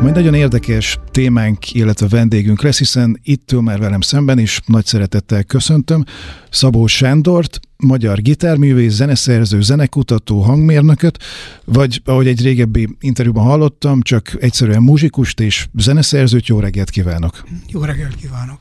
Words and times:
Majd 0.00 0.14
nagyon 0.14 0.34
érdekes 0.34 0.98
témánk, 1.10 1.72
illetve 1.72 2.08
vendégünk 2.08 2.62
lesz, 2.62 2.78
hiszen 2.78 3.20
itt 3.22 3.52
ül 3.52 3.60
már 3.60 3.78
velem 3.78 4.00
szemben 4.00 4.38
is, 4.38 4.60
nagy 4.66 4.86
szeretettel 4.86 5.44
köszöntöm 5.44 6.04
Szabó 6.50 6.86
Sándort, 6.86 7.60
magyar 7.76 8.20
gitárművész, 8.22 8.92
zeneszerző, 8.92 9.60
zenekutató, 9.60 10.40
hangmérnököt, 10.40 11.18
vagy 11.64 12.02
ahogy 12.04 12.26
egy 12.26 12.42
régebbi 12.42 12.96
interjúban 13.00 13.44
hallottam, 13.44 14.02
csak 14.02 14.36
egyszerűen 14.40 14.82
muzsikust 14.82 15.40
és 15.40 15.68
zeneszerzőt. 15.78 16.46
Jó 16.46 16.58
reggelt 16.60 16.90
kívánok! 16.90 17.44
Jó 17.68 17.82
reggelt 17.82 18.14
kívánok! 18.14 18.58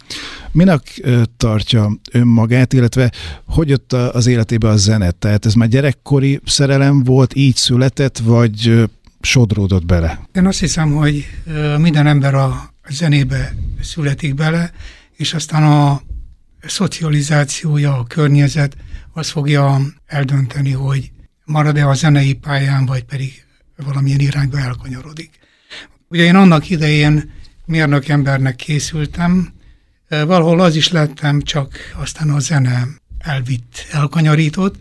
Minek 0.52 1.02
tartja 1.38 1.92
önmagát, 2.12 2.74
illetve 2.74 3.12
hogy 3.46 3.70
jött 3.70 3.94
az 3.94 4.28
életébe 4.28 4.70
a 4.70 4.78
zenet? 4.78 5.16
Tehát 5.16 5.46
ez 5.46 5.54
már 5.54 5.68
gyerekkori 5.68 6.40
szerelem 6.46 7.04
volt, 7.04 7.36
így 7.36 7.56
született, 7.56 8.18
vagy 8.18 8.88
sodródott 9.28 9.86
bele? 9.86 10.20
Én 10.34 10.46
azt 10.46 10.60
hiszem, 10.60 10.92
hogy 10.92 11.28
minden 11.78 12.08
ember 12.08 12.34
a 12.34 12.74
zenébe 12.90 13.56
születik 13.82 14.36
bele, 14.36 14.72
és 15.16 15.34
aztán 15.34 15.64
a 15.64 16.02
szocializációja, 16.62 17.98
a 17.98 18.04
környezet 18.04 18.78
az 19.12 19.30
fogja 19.30 19.80
eldönteni, 20.06 20.72
hogy 20.72 21.12
marad-e 21.46 21.88
a 21.88 21.94
zenei 21.94 22.34
pályán, 22.34 22.86
vagy 22.86 23.04
pedig 23.04 23.46
valamilyen 23.76 24.20
irányba 24.20 24.60
elkanyarodik. 24.60 25.30
Ugye 26.10 26.24
én 26.24 26.36
annak 26.36 26.70
idején 26.70 27.32
mérnök 27.66 28.08
embernek 28.08 28.56
készültem, 28.56 29.54
valahol 30.10 30.60
az 30.60 30.76
is 30.76 30.90
lettem, 30.90 31.42
csak 31.42 31.76
aztán 31.96 32.30
a 32.30 32.40
zene 32.40 32.88
elvitt, 33.18 33.88
elkanyarított, 33.92 34.76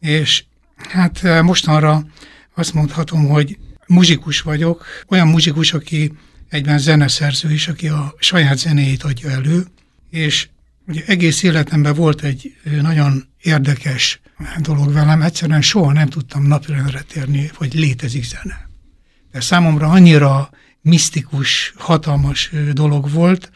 és 0.00 0.44
hát 0.76 1.42
mostanra 1.42 2.06
azt 2.54 2.74
mondhatom, 2.74 3.28
hogy 3.28 3.58
muzsikus 3.86 4.40
vagyok, 4.40 4.84
olyan 5.08 5.28
muzsikus, 5.28 5.72
aki 5.72 6.12
egyben 6.48 6.78
zeneszerző 6.78 7.52
is, 7.52 7.68
aki 7.68 7.88
a 7.88 8.14
saját 8.18 8.58
zenéjét 8.58 9.02
adja 9.02 9.30
elő, 9.30 9.66
és 10.10 10.48
ugye 10.86 11.02
egész 11.06 11.42
életemben 11.42 11.94
volt 11.94 12.22
egy 12.22 12.56
nagyon 12.82 13.28
érdekes 13.42 14.20
dolog 14.60 14.92
velem, 14.92 15.22
egyszerűen 15.22 15.62
soha 15.62 15.92
nem 15.92 16.08
tudtam 16.08 16.46
napirendre 16.46 17.00
térni, 17.00 17.50
hogy 17.54 17.74
létezik 17.74 18.24
zene. 18.24 18.68
De 19.32 19.40
számomra 19.40 19.88
annyira 19.88 20.50
misztikus, 20.80 21.72
hatalmas 21.76 22.50
dolog 22.72 23.10
volt, 23.10 23.50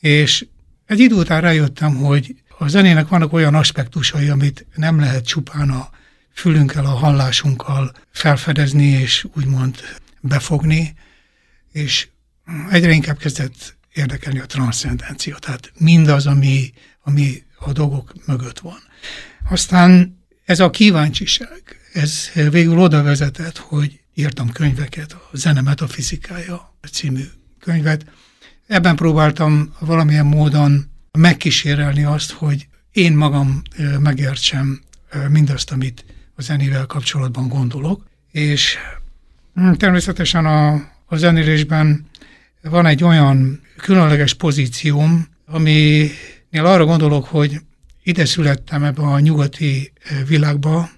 és 0.00 0.46
egy 0.86 0.98
idő 0.98 1.14
után 1.14 1.40
rájöttem, 1.40 1.94
hogy 1.94 2.34
a 2.58 2.68
zenének 2.68 3.08
vannak 3.08 3.32
olyan 3.32 3.54
aspektusai, 3.54 4.28
amit 4.28 4.66
nem 4.74 4.98
lehet 5.00 5.26
csupán 5.26 5.70
a 5.70 5.90
fülünkkel, 6.38 6.84
a 6.84 6.88
hallásunkkal 6.88 7.92
felfedezni 8.10 8.86
és 8.86 9.26
úgymond 9.34 9.76
befogni, 10.20 10.94
és 11.72 12.08
egyre 12.70 12.92
inkább 12.92 13.18
kezdett 13.18 13.76
érdekelni 13.94 14.38
a 14.38 14.46
transzcendencia, 14.46 15.36
tehát 15.36 15.72
mindaz, 15.78 16.26
ami, 16.26 16.72
ami 17.02 17.42
a 17.58 17.72
dolgok 17.72 18.12
mögött 18.26 18.58
van. 18.58 18.78
Aztán 19.48 20.18
ez 20.44 20.60
a 20.60 20.70
kíváncsiság, 20.70 21.62
ez 21.92 22.30
végül 22.50 22.78
oda 22.78 23.02
vezetett, 23.02 23.56
hogy 23.56 24.00
írtam 24.14 24.52
könyveket, 24.52 25.12
a 25.12 25.30
Zene 25.32 25.60
metafizikája 25.60 26.74
című 26.92 27.24
könyvet. 27.60 28.04
Ebben 28.66 28.96
próbáltam 28.96 29.74
valamilyen 29.78 30.26
módon 30.26 30.90
megkísérelni 31.12 32.04
azt, 32.04 32.30
hogy 32.30 32.68
én 32.92 33.12
magam 33.12 33.62
megértsem 33.98 34.80
mindazt, 35.28 35.70
amit 35.70 36.04
a 36.38 36.42
zenével 36.42 36.86
kapcsolatban 36.86 37.48
gondolok, 37.48 38.04
és 38.30 38.76
hm, 39.54 39.72
természetesen 39.72 40.46
a, 40.46 40.72
a 41.06 41.16
zenélésben 41.16 42.06
van 42.62 42.86
egy 42.86 43.04
olyan 43.04 43.60
különleges 43.76 44.34
pozícióm, 44.34 45.28
aminél 45.46 46.10
arra 46.64 46.84
gondolok, 46.84 47.24
hogy 47.24 47.60
ide 48.02 48.24
születtem 48.24 48.84
ebbe 48.84 49.02
a 49.02 49.18
nyugati 49.18 49.92
eh, 50.02 50.18
világba, 50.26 50.90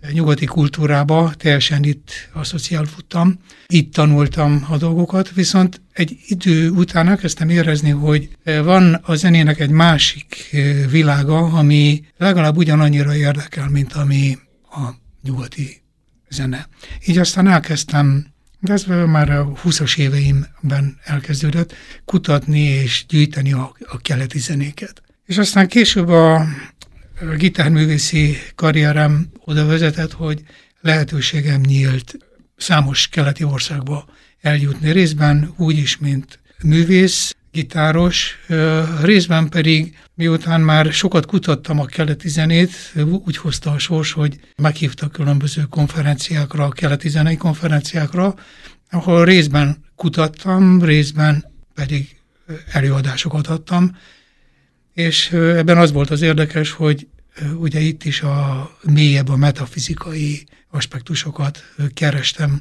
eh, 0.00 0.10
nyugati 0.10 0.44
kultúrába, 0.44 1.32
teljesen 1.36 1.84
itt 1.84 2.10
asszociálódtam, 2.32 3.38
itt 3.66 3.92
tanultam 3.92 4.66
a 4.68 4.76
dolgokat, 4.76 5.32
viszont 5.34 5.80
egy 5.92 6.16
idő 6.26 6.70
után 6.70 7.08
elkezdtem 7.08 7.48
érezni, 7.48 7.90
hogy 7.90 8.28
eh, 8.44 8.64
van 8.64 8.94
a 8.94 9.14
zenének 9.14 9.60
egy 9.60 9.70
másik 9.70 10.56
világa, 10.90 11.38
ami 11.38 12.04
legalább 12.16 12.56
ugyanannyira 12.56 13.16
érdekel, 13.16 13.68
mint 13.68 13.92
ami 13.92 14.38
a 14.74 14.94
nyugati 15.22 15.82
zene. 16.28 16.68
Így 17.06 17.18
aztán 17.18 17.48
elkezdtem, 17.48 18.26
de 18.60 18.72
ez 18.72 18.84
már 19.06 19.30
a 19.30 19.52
20-as 19.64 19.98
éveimben 19.98 20.98
elkezdődött, 21.04 21.74
kutatni 22.04 22.60
és 22.60 23.04
gyűjteni 23.08 23.52
a, 23.52 23.76
a 23.86 23.98
keleti 23.98 24.38
zenéket. 24.38 25.02
És 25.26 25.38
aztán 25.38 25.68
később 25.68 26.08
a 26.08 26.46
gitárművészi 27.36 28.36
karrierem 28.54 29.28
oda 29.44 29.66
vezetett, 29.66 30.12
hogy 30.12 30.42
lehetőségem 30.80 31.60
nyílt 31.60 32.16
számos 32.56 33.08
keleti 33.08 33.44
országba 33.44 34.06
eljutni 34.40 34.90
részben, 34.90 35.54
úgy 35.56 35.78
is, 35.78 35.98
mint 35.98 36.40
művész, 36.62 37.33
gitáros, 37.54 38.38
részben 39.02 39.48
pedig 39.48 39.96
miután 40.14 40.60
már 40.60 40.92
sokat 40.92 41.26
kutattam 41.26 41.80
a 41.80 41.84
keleti 41.84 42.28
zenét, 42.28 42.70
úgy 43.24 43.36
hozta 43.36 43.70
a 43.70 43.78
sors, 43.78 44.12
hogy 44.12 44.40
meghívtak 44.56 45.12
különböző 45.12 45.62
konferenciákra, 45.62 46.64
a 46.64 46.68
keleti 46.68 47.08
zenei 47.08 47.36
konferenciákra, 47.36 48.34
ahol 48.90 49.24
részben 49.24 49.84
kutattam, 49.94 50.82
részben 50.82 51.44
pedig 51.74 52.16
előadásokat 52.72 53.46
adtam, 53.46 53.96
és 54.92 55.30
ebben 55.32 55.78
az 55.78 55.92
volt 55.92 56.10
az 56.10 56.22
érdekes, 56.22 56.70
hogy 56.70 57.06
ugye 57.56 57.80
itt 57.80 58.04
is 58.04 58.22
a 58.22 58.70
mélyebb, 58.82 59.28
a 59.28 59.36
metafizikai 59.36 60.46
aspektusokat 60.70 61.64
kerestem, 61.94 62.60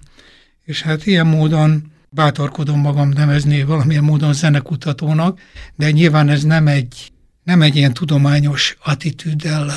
és 0.63 0.81
hát 0.81 1.05
ilyen 1.05 1.27
módon 1.27 1.91
bátorkodom 2.13 2.79
magam 2.79 3.09
nevezni 3.09 3.63
valamilyen 3.63 4.03
módon 4.03 4.33
zenekutatónak, 4.33 5.39
de 5.75 5.91
nyilván 5.91 6.29
ez 6.29 6.43
nem 6.43 6.67
egy, 6.67 7.11
nem 7.43 7.61
egy 7.61 7.75
ilyen 7.75 7.93
tudományos 7.93 8.75
attitűddel 8.83 9.71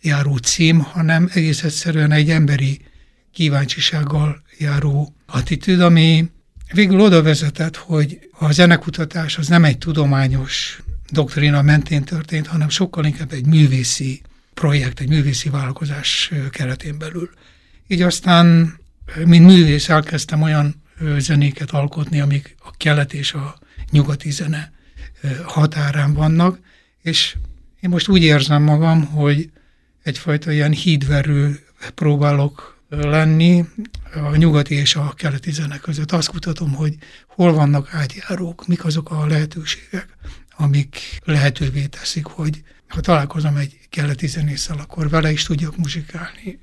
járó 0.00 0.36
cím, 0.36 0.78
hanem 0.78 1.30
egész 1.32 1.62
egyszerűen 1.62 2.12
egy 2.12 2.30
emberi 2.30 2.80
kíváncsisággal 3.32 4.42
járó 4.58 5.14
attitűd, 5.26 5.80
ami 5.80 6.30
végül 6.72 7.00
oda 7.00 7.22
vezetett, 7.22 7.76
hogy 7.76 8.18
a 8.38 8.52
zenekutatás 8.52 9.38
az 9.38 9.48
nem 9.48 9.64
egy 9.64 9.78
tudományos 9.78 10.82
doktrina 11.10 11.62
mentén 11.62 12.04
történt, 12.04 12.46
hanem 12.46 12.68
sokkal 12.68 13.04
inkább 13.04 13.32
egy 13.32 13.46
művészi 13.46 14.22
projekt, 14.54 15.00
egy 15.00 15.08
művészi 15.08 15.48
vállalkozás 15.48 16.32
keretén 16.50 16.98
belül. 16.98 17.30
Így 17.86 18.02
aztán, 18.02 18.76
mint 19.24 19.46
művész 19.46 19.88
elkezdtem 19.88 20.42
olyan 20.42 20.82
zenéket 21.18 21.70
alkotni, 21.70 22.20
amik 22.20 22.54
a 22.64 22.70
kelet 22.76 23.12
és 23.12 23.32
a 23.32 23.58
nyugati 23.90 24.30
zene 24.30 24.72
határán 25.44 26.14
vannak, 26.14 26.58
és 27.02 27.36
én 27.80 27.90
most 27.90 28.08
úgy 28.08 28.22
érzem 28.22 28.62
magam, 28.62 29.04
hogy 29.04 29.50
egyfajta 30.02 30.52
ilyen 30.52 30.72
hídverő 30.72 31.60
próbálok 31.94 32.76
lenni 32.88 33.64
a 34.14 34.36
nyugati 34.36 34.74
és 34.74 34.94
a 34.94 35.12
keleti 35.16 35.50
zene 35.50 35.78
között. 35.78 36.12
Azt 36.12 36.28
kutatom, 36.28 36.74
hogy 36.74 36.96
hol 37.26 37.52
vannak 37.52 37.94
átjárók, 37.94 38.66
mik 38.66 38.84
azok 38.84 39.10
a 39.10 39.26
lehetőségek, 39.26 40.08
amik 40.56 40.98
lehetővé 41.24 41.86
teszik, 41.86 42.26
hogy 42.26 42.62
ha 42.88 43.00
találkozom 43.00 43.56
egy 43.56 43.78
keleti 43.90 44.26
zenésszel, 44.26 44.78
akkor 44.78 45.08
vele 45.08 45.32
is 45.32 45.42
tudjak 45.42 45.76
muzsikálni, 45.76 46.58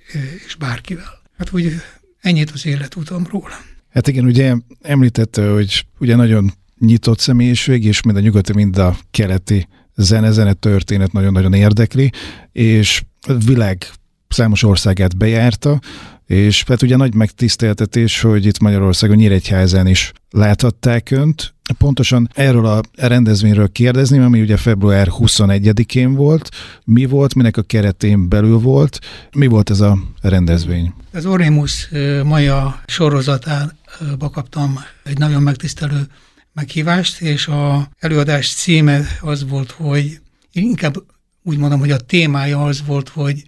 és 0.45 0.55
bárkivel. 0.55 1.21
Hát 1.37 1.51
úgy 1.51 1.81
ennyit 2.21 2.51
az 2.51 2.65
életutamról. 2.65 3.49
Hát 3.95 4.07
igen, 4.07 4.25
ugye 4.25 4.55
említette, 4.81 5.49
hogy 5.49 5.85
ugye 5.99 6.15
nagyon 6.15 6.51
nyitott 6.79 7.19
személyiség, 7.19 7.85
és 7.85 8.01
mind 8.01 8.17
a 8.17 8.19
nyugati, 8.19 8.53
mind 8.53 8.77
a 8.77 8.97
keleti 9.11 9.67
zene-zene 9.95 10.53
történet 10.53 11.11
nagyon-nagyon 11.11 11.53
érdekli, 11.53 12.11
és 12.51 13.03
világ 13.45 13.87
számos 14.27 14.63
országát 14.63 15.17
bejárta, 15.17 15.79
és 16.25 16.63
hát 16.63 16.81
ugye 16.81 16.95
nagy 16.95 17.13
megtiszteltetés, 17.13 18.21
hogy 18.21 18.45
itt 18.45 18.59
Magyarországon 18.59 19.15
Nyíregyházán 19.15 19.87
is 19.87 20.11
láthatták 20.29 21.11
önt. 21.11 21.54
Pontosan 21.77 22.29
erről 22.33 22.65
a 22.65 22.81
rendezvényről 22.95 23.71
kérdezni, 23.71 24.19
ami 24.19 24.41
ugye 24.41 24.57
február 24.57 25.07
21-én 25.11 26.13
volt. 26.13 26.49
Mi 26.83 27.05
volt, 27.05 27.35
minek 27.35 27.57
a 27.57 27.61
keretén 27.61 28.29
belül 28.29 28.59
volt? 28.59 28.99
Mi 29.31 29.47
volt 29.47 29.69
ez 29.69 29.79
a 29.79 29.97
rendezvény? 30.21 30.93
Az 31.13 31.25
Orémus 31.25 31.89
Maja 32.23 32.81
sorozatába 32.85 34.29
kaptam 34.31 34.79
egy 35.03 35.17
nagyon 35.17 35.41
megtisztelő 35.41 36.07
meghívást, 36.53 37.21
és 37.21 37.47
a 37.47 37.89
előadás 37.99 38.53
címe 38.53 39.05
az 39.21 39.49
volt, 39.49 39.71
hogy 39.71 40.19
inkább 40.51 40.95
úgy 41.43 41.57
mondom, 41.57 41.79
hogy 41.79 41.91
a 41.91 41.97
témája 41.97 42.63
az 42.63 42.83
volt, 42.85 43.09
hogy 43.09 43.43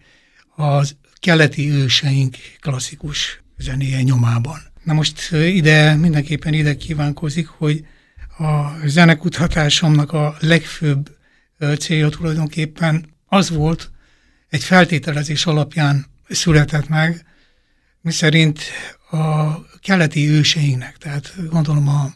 az 0.55 0.95
keleti 1.19 1.71
őseink 1.71 2.35
klasszikus 2.59 3.43
zenéje 3.57 4.01
nyomában. 4.01 4.57
Na 4.83 4.93
most 4.93 5.31
ide 5.31 5.95
mindenképpen 5.95 6.53
ide 6.53 6.75
kívánkozik, 6.75 7.47
hogy 7.47 7.85
a 8.37 8.79
zenekutatásomnak 8.85 10.13
a 10.13 10.35
legfőbb 10.39 11.17
célja 11.79 12.09
tulajdonképpen 12.09 13.05
az 13.25 13.49
volt, 13.49 13.91
egy 14.49 14.63
feltételezés 14.63 15.45
alapján 15.45 16.05
született 16.29 16.87
meg, 16.87 17.25
miszerint 18.01 18.59
a 19.11 19.53
keleti 19.79 20.27
őseinknek, 20.29 20.97
tehát 20.97 21.33
gondolom 21.49 21.87
a 21.87 22.13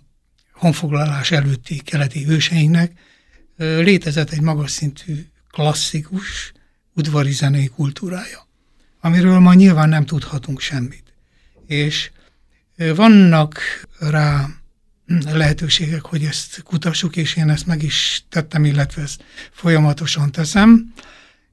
honfoglalás 0.53 1.31
előtti 1.31 1.77
keleti 1.77 2.27
őseinknek 2.27 2.91
létezett 3.57 4.29
egy 4.29 4.41
magas 4.41 4.71
szintű 4.71 5.25
klasszikus 5.49 6.51
udvari 6.93 7.31
zenei 7.31 7.67
kultúrája, 7.67 8.47
amiről 8.99 9.39
ma 9.39 9.53
nyilván 9.53 9.89
nem 9.89 10.05
tudhatunk 10.05 10.59
semmit. 10.59 11.13
És 11.65 12.11
vannak 12.95 13.59
rá 13.99 14.47
lehetőségek, 15.31 16.01
hogy 16.01 16.23
ezt 16.23 16.61
kutassuk, 16.63 17.15
és 17.15 17.35
én 17.35 17.49
ezt 17.49 17.65
meg 17.65 17.83
is 17.83 18.23
tettem, 18.29 18.65
illetve 18.65 19.01
ezt 19.01 19.23
folyamatosan 19.51 20.31
teszem, 20.31 20.93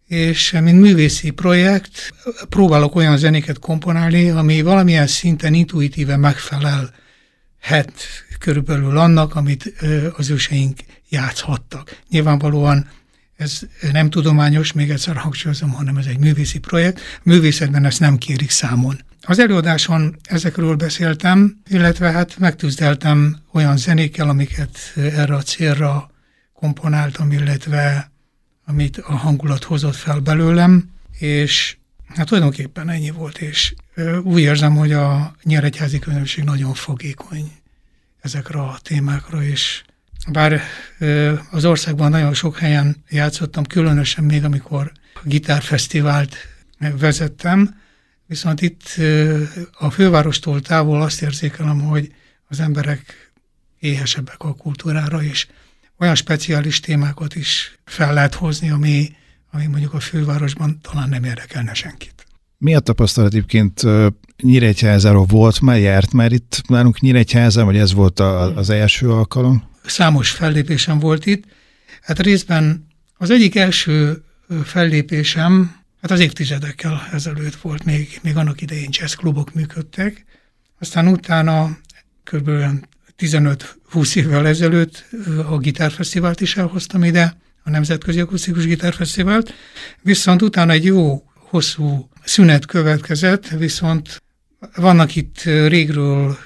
és 0.07 0.51
mint 0.51 0.81
művészi 0.81 1.31
projekt 1.31 2.15
próbálok 2.49 2.95
olyan 2.95 3.17
zenéket 3.17 3.59
komponálni, 3.59 4.31
ami 4.31 4.63
valamilyen 4.63 5.07
szinten 5.07 5.55
intuitíve 5.55 6.17
megfelelhet 6.17 7.93
körülbelül 8.39 8.99
annak, 8.99 9.35
amit 9.35 9.73
az 10.17 10.31
őseink 10.31 10.79
játszhattak. 11.09 11.99
Nyilvánvalóan 12.11 12.89
ez 13.37 13.61
nem 13.93 14.11
tudományos, 14.11 14.73
még 14.73 14.91
egyszer 14.91 15.17
hangsúlyozom, 15.17 15.71
hanem 15.71 15.97
ez 15.97 16.07
egy 16.07 16.19
művészi 16.19 16.59
projekt. 16.59 17.01
A 17.01 17.21
művészetben 17.23 17.85
ezt 17.85 18.01
nem 18.01 18.19
kérik 18.19 18.51
számon. 18.51 19.01
Az 19.29 19.39
előadáson 19.39 20.17
ezekről 20.23 20.77
beszéltem, 20.77 21.61
illetve 21.67 22.11
hát 22.11 22.39
megtűzdeltem 22.39 23.39
olyan 23.53 23.77
zenékkel, 23.77 24.29
amiket 24.29 24.79
erre 24.95 25.35
a 25.35 25.43
célra 25.43 26.11
komponáltam, 26.53 27.33
illetve 27.33 28.11
amit 28.67 28.97
a 28.99 29.13
hangulat 29.13 29.65
hozott 29.65 29.95
fel 29.95 30.19
belőlem, 30.19 30.91
és 31.19 31.77
hát 32.15 32.27
tulajdonképpen 32.27 32.89
ennyi 32.89 33.11
volt, 33.11 33.39
és 33.39 33.75
úgy 34.23 34.41
érzem, 34.41 34.77
hogy 34.77 34.93
a 34.93 35.35
nyeregyházi 35.43 35.99
közönség 35.99 36.45
nagyon 36.45 36.75
fogékony 36.75 37.53
ezekre 38.21 38.61
a 38.61 38.79
témákra, 38.83 39.43
és 39.43 39.83
bár 40.33 40.63
az 41.51 41.65
országban 41.65 42.11
nagyon 42.11 42.35
sok 42.35 42.59
helyen 42.59 42.97
játszottam, 43.09 43.65
különösen 43.65 44.25
még 44.25 44.45
amikor 44.45 44.93
a 45.15 45.21
gitárfesztivált 45.25 46.37
vezettem, 46.99 47.87
viszont 48.29 48.61
itt 48.61 48.83
a 49.73 49.91
fővárostól 49.91 50.61
távol 50.61 51.03
azt 51.03 51.23
érzékelem, 51.23 51.81
hogy 51.81 52.13
az 52.49 52.61
emberek 52.61 53.33
éhesebbek 53.79 54.43
a 54.43 54.55
kultúrára, 54.55 55.23
és 55.23 55.47
olyan 55.99 56.15
speciális 56.15 56.81
témákat 56.81 57.35
is 57.35 57.79
fel 57.85 58.15
lehet 58.15 58.35
hozni, 58.35 58.71
ami, 58.71 59.13
ami 59.51 59.67
mondjuk 59.67 59.95
a 59.95 60.01
fővárosban 60.01 60.79
talán 60.83 61.09
nem 61.09 61.25
érdekelne 61.25 61.75
senkit. 61.75 62.27
Mi 62.59 62.75
a 62.75 62.81
tapasztalat 62.81 63.33
egyébként 63.33 63.83
Nyíregyházáról 64.43 65.25
volt 65.25 65.61
már 65.61 65.79
járt 65.79 66.13
már 66.13 66.33
itt 66.33 66.63
nálunk 66.69 67.01
Nyíregyházán, 67.01 67.65
vagy 67.65 67.77
ez 67.77 67.93
volt 67.93 68.21
a, 68.21 68.57
az 68.57 68.71
első 68.71 69.11
alkalom? 69.11 69.71
Számos 69.85 70.31
fellépésem 70.31 70.99
volt 70.99 71.27
itt. 71.27 71.45
Hát 72.03 72.19
részben 72.19 72.87
az 73.17 73.31
egyik 73.31 73.57
első 73.57 74.25
fellépésem, 74.65 75.78
hát 76.01 76.11
az 76.11 76.21
évtizedekkel 76.21 77.09
ezelőtt 77.13 77.55
volt, 77.55 77.85
még, 77.85 78.19
még 78.23 78.37
annak 78.37 78.61
idején 78.61 78.89
jazzklubok 78.91 79.55
működtek. 79.55 80.25
Aztán 80.79 81.09
utána 81.09 81.79
kb. 82.25 82.51
15-20 83.19 84.17
évvel 84.17 84.47
ezelőtt 84.47 85.05
a 85.49 85.59
gitárfesztivált 85.59 86.41
is 86.41 86.57
elhoztam 86.57 87.05
ide, 87.05 87.37
a 87.63 87.71
Nemzetközi 87.71 88.21
Akusztikus 88.21 88.67
Gitárfesztivált, 88.67 89.55
viszont 90.03 90.43
utána 90.43 90.73
egy 90.73 90.85
jó 90.85 91.23
hosszú 91.35 92.09
szünet 92.25 92.67
következett, 92.67 93.49
viszont 93.49 94.23
vannak 94.75 95.17
itt 95.17 95.43
régről 95.43 96.39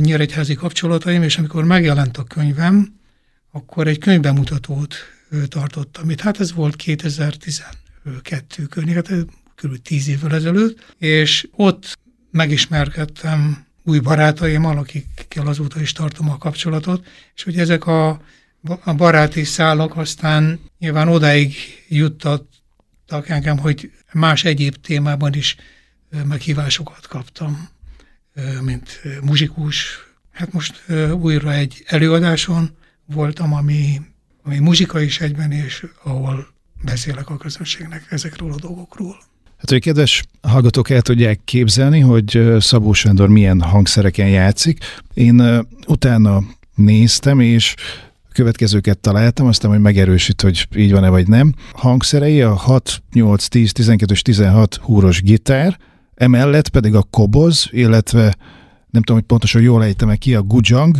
nyíregyházi 0.00 0.54
kapcsolataim, 0.54 1.22
és 1.22 1.38
amikor 1.38 1.64
megjelent 1.64 2.16
a 2.16 2.24
könyvem, 2.24 2.94
akkor 3.52 3.86
egy 3.86 3.98
könyvbemutatót 3.98 4.94
tartottam 5.48 6.10
itt. 6.10 6.20
Hát 6.20 6.40
ez 6.40 6.52
volt 6.52 6.76
2012 6.76 7.83
környék, 8.68 8.94
hát 8.94 9.10
kb. 9.54 9.76
10 9.82 10.08
évvel 10.08 10.34
ezelőtt, 10.34 10.94
és 10.98 11.48
ott 11.52 11.98
megismerkedtem 12.30 13.66
új 13.82 13.98
barátaimmal, 13.98 14.78
akikkel 14.78 15.46
azóta 15.46 15.80
is 15.80 15.92
tartom 15.92 16.30
a 16.30 16.38
kapcsolatot, 16.38 17.06
és 17.34 17.42
hogy 17.42 17.58
ezek 17.58 17.86
a, 17.86 18.20
a 18.84 18.94
baráti 18.94 19.44
szálak 19.44 19.96
aztán 19.96 20.60
nyilván 20.78 21.08
odáig 21.08 21.54
juttattak 21.88 23.28
engem, 23.28 23.58
hogy 23.58 23.90
más 24.12 24.44
egyéb 24.44 24.74
témában 24.74 25.34
is 25.34 25.56
meghívásokat 26.24 27.06
kaptam, 27.06 27.68
mint 28.60 29.00
muzsikus. 29.22 29.98
Hát 30.32 30.52
most 30.52 30.82
újra 31.20 31.52
egy 31.52 31.82
előadáson 31.86 32.76
voltam, 33.04 33.52
ami, 33.52 34.00
ami 34.42 34.58
muzsika 34.58 35.00
is 35.00 35.20
egyben, 35.20 35.52
és 35.52 35.86
ahol 36.02 36.53
beszélek 36.84 37.30
a 37.30 37.36
közönségnek 37.36 38.06
ezekről 38.10 38.52
a 38.52 38.56
dolgokról. 38.60 39.16
Hát, 39.56 39.70
hogy 39.70 39.80
kedves 39.80 40.24
hallgatók 40.40 40.90
el 40.90 41.02
tudják 41.02 41.40
képzelni, 41.44 42.00
hogy 42.00 42.40
Szabó 42.58 42.92
Sándor 42.92 43.28
milyen 43.28 43.60
hangszereken 43.60 44.28
játszik. 44.28 44.78
Én 45.14 45.66
utána 45.86 46.42
néztem, 46.74 47.40
és 47.40 47.74
következőket 48.32 48.98
találtam, 48.98 49.46
aztán 49.46 49.70
hogy 49.70 49.80
megerősít, 49.80 50.40
hogy 50.40 50.68
így 50.76 50.92
van-e 50.92 51.08
vagy 51.08 51.28
nem. 51.28 51.54
Hangszerei 51.72 52.42
a 52.42 52.54
6, 52.54 53.02
8, 53.12 53.46
10, 53.46 53.72
12 53.72 54.12
és 54.12 54.22
16 54.22 54.74
húros 54.74 55.22
gitár, 55.22 55.78
emellett 56.14 56.68
pedig 56.68 56.94
a 56.94 57.02
koboz, 57.02 57.68
illetve 57.70 58.22
nem 58.90 59.02
tudom, 59.02 59.16
hogy 59.16 59.26
pontosan 59.26 59.62
jól 59.62 59.84
ejtem 59.84 60.16
ki, 60.18 60.34
a 60.34 60.42
gujang, 60.42 60.98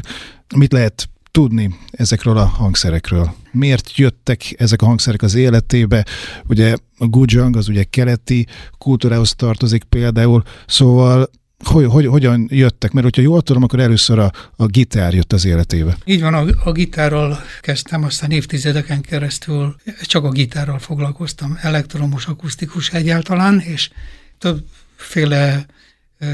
mit 0.56 0.72
lehet 0.72 1.08
tudni 1.34 1.74
ezekről 1.90 2.36
a 2.36 2.44
hangszerekről? 2.44 3.34
Miért 3.52 3.96
jöttek 3.96 4.54
ezek 4.58 4.82
a 4.82 4.86
hangszerek 4.86 5.22
az 5.22 5.34
életébe? 5.34 6.04
Ugye 6.46 6.74
a 6.98 7.06
gujang 7.06 7.56
az 7.56 7.68
ugye 7.68 7.82
keleti 7.82 8.46
kultúrához 8.78 9.34
tartozik 9.34 9.84
például, 9.84 10.42
szóval 10.66 11.30
hogy, 11.64 11.84
hogy, 11.84 12.06
hogyan 12.06 12.46
jöttek? 12.50 12.92
Mert 12.92 13.04
hogyha 13.04 13.22
jól 13.22 13.42
tudom, 13.42 13.62
akkor 13.62 13.80
először 13.80 14.18
a, 14.18 14.32
a 14.56 14.66
gitár 14.66 15.14
jött 15.14 15.32
az 15.32 15.44
életébe. 15.44 15.96
Így 16.04 16.20
van, 16.20 16.34
a, 16.34 16.44
a 16.64 16.72
gitárral 16.72 17.38
kezdtem, 17.60 18.04
aztán 18.04 18.30
évtizedeken 18.30 19.00
keresztül 19.00 19.76
csak 20.00 20.24
a 20.24 20.30
gitárral 20.30 20.78
foglalkoztam, 20.78 21.58
elektromos, 21.62 22.26
akusztikus 22.26 22.92
egyáltalán, 22.92 23.60
és 23.60 23.90
többféle 24.38 25.66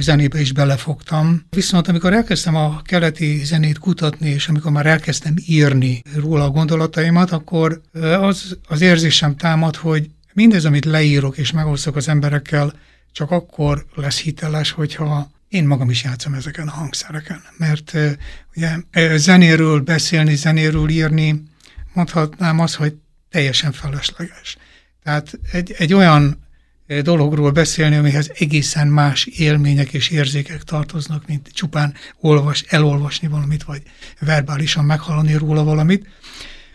zenébe 0.01 0.41
is 0.41 0.53
belefogtam. 0.53 1.47
Viszont 1.51 1.89
amikor 1.89 2.13
elkezdtem 2.13 2.55
a 2.55 2.83
keleti 2.83 3.45
zenét 3.45 3.79
kutatni, 3.79 4.29
és 4.29 4.49
amikor 4.49 4.71
már 4.71 4.87
elkezdtem 4.87 5.35
írni 5.47 6.03
róla 6.15 6.45
a 6.45 6.51
gondolataimat, 6.51 7.31
akkor 7.31 7.81
az, 8.21 8.57
az 8.69 8.81
érzésem 8.81 9.37
támad, 9.37 9.77
hogy 9.77 10.11
mindez, 10.33 10.65
amit 10.65 10.85
leírok 10.85 11.39
és 11.39 11.53
megosztok 11.53 11.97
az 11.97 12.09
emberekkel, 12.09 12.73
csak 13.13 13.31
akkor 13.31 13.87
lesz 13.95 14.21
hiteles, 14.21 14.71
hogyha 14.71 15.31
én 15.49 15.67
magam 15.67 15.91
is 15.91 16.05
játszom 16.05 16.35
ezeken 16.35 16.69
a 16.69 16.71
hangszereken. 16.71 17.43
Mert 17.57 17.97
ugye 18.57 18.77
zenéről 19.17 19.81
beszélni, 19.81 20.35
zenéről 20.35 20.89
írni, 20.89 21.43
mondhatnám 21.93 22.59
azt, 22.61 22.75
hogy 22.75 22.95
teljesen 23.31 23.73
felesleges. 23.73 24.57
Tehát 25.03 25.39
egy, 25.53 25.75
egy 25.79 25.93
olyan 25.93 26.49
dologról 27.03 27.51
beszélni, 27.51 27.97
amihez 27.97 28.31
egészen 28.35 28.89
más 28.89 29.25
élmények 29.25 29.93
és 29.93 30.09
érzékek 30.09 30.63
tartoznak, 30.63 31.27
mint 31.27 31.51
csupán 31.53 31.95
olvas, 32.21 32.65
elolvasni 32.69 33.29
valamit, 33.29 33.63
vagy 33.63 33.83
verbálisan 34.21 34.85
meghallani 34.85 35.35
róla 35.35 35.65
valamit. 35.65 36.09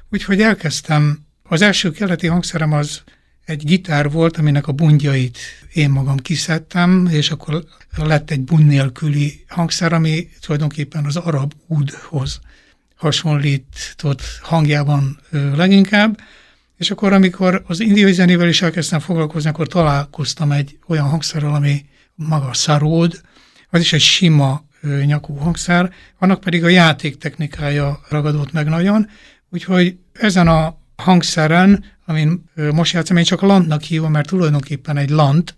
Úgyhogy 0.09 0.41
elkezdtem. 0.41 1.25
Az 1.43 1.61
első 1.61 1.91
keleti 1.91 2.27
hangszerem 2.27 2.73
az 2.73 3.03
egy 3.45 3.63
gitár 3.65 4.11
volt, 4.11 4.37
aminek 4.37 4.67
a 4.67 4.71
bungyait 4.71 5.37
én 5.73 5.89
magam 5.89 6.17
kiszedtem, 6.17 7.07
és 7.11 7.31
akkor 7.31 7.63
lett 7.95 8.31
egy 8.31 8.41
bun 8.41 8.65
nélküli 8.65 9.45
hangszer, 9.47 9.93
ami 9.93 10.29
tulajdonképpen 10.41 11.05
az 11.05 11.15
arab 11.15 11.53
údhoz 11.67 12.39
hasonlított 12.95 14.21
hangjában 14.41 15.19
leginkább, 15.31 16.19
és 16.85 16.91
akkor, 16.91 17.13
amikor 17.13 17.63
az 17.67 17.79
indiai 17.79 18.13
zenével 18.13 18.47
is 18.47 18.61
elkezdtem 18.61 18.99
foglalkozni, 18.99 19.49
akkor 19.49 19.67
találkoztam 19.67 20.51
egy 20.51 20.77
olyan 20.87 21.09
hangszerrel, 21.09 21.53
ami 21.53 21.85
maga 22.15 22.53
szaród, 22.53 23.21
az 23.69 23.79
is 23.79 23.93
egy 23.93 24.01
sima 24.01 24.63
nyakú 25.05 25.35
hangszer, 25.35 25.93
annak 26.19 26.39
pedig 26.39 26.63
a 26.63 26.67
játék 26.67 27.17
technikája 27.17 27.99
ragadott 28.09 28.51
meg 28.51 28.67
nagyon, 28.67 29.09
úgyhogy 29.49 29.97
ezen 30.13 30.47
a 30.47 30.77
hangszeren 30.95 31.85
amin 32.05 32.43
most 32.71 32.93
játszom, 32.93 33.17
én 33.17 33.23
csak 33.23 33.41
landnak 33.41 33.81
hívom, 33.81 34.11
mert 34.11 34.27
tulajdonképpen 34.27 34.97
egy 34.97 35.09
land, 35.09 35.53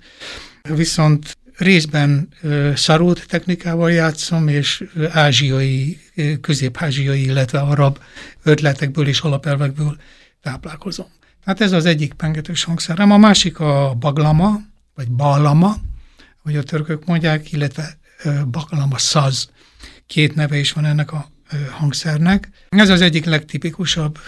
viszont 0.62 1.38
részben 1.58 2.28
szarót 2.76 3.26
technikával 3.28 3.92
játszom, 3.92 4.48
és 4.48 4.84
ázsiai, 5.10 6.00
közép-ázsiai, 6.42 7.24
illetve 7.24 7.60
arab 7.60 8.00
ötletekből 8.44 9.08
és 9.08 9.20
alapelvekből 9.20 9.98
táplálkozom. 10.42 11.16
Tehát 11.48 11.62
ez 11.62 11.72
az 11.72 11.86
egyik 11.86 12.14
pengetős 12.14 12.64
hangszerem. 12.64 13.12
A 13.12 13.18
másik 13.18 13.60
a 13.60 13.96
baglama, 14.00 14.60
vagy 14.96 15.12
ballama, 15.12 15.76
hogy 16.44 16.56
a 16.56 16.64
törökök 16.64 17.06
mondják, 17.06 17.52
illetve 17.52 17.98
baglama 18.52 18.98
szaz. 18.98 19.52
Két 20.08 20.36
neve 20.36 20.58
is 20.58 20.72
van 20.72 20.86
ennek 20.86 21.12
a 21.12 21.30
hangszernek. 21.72 22.50
Ez 22.70 22.90
az 22.90 23.02
egyik 23.02 23.26
legtipikusabb 23.26 24.20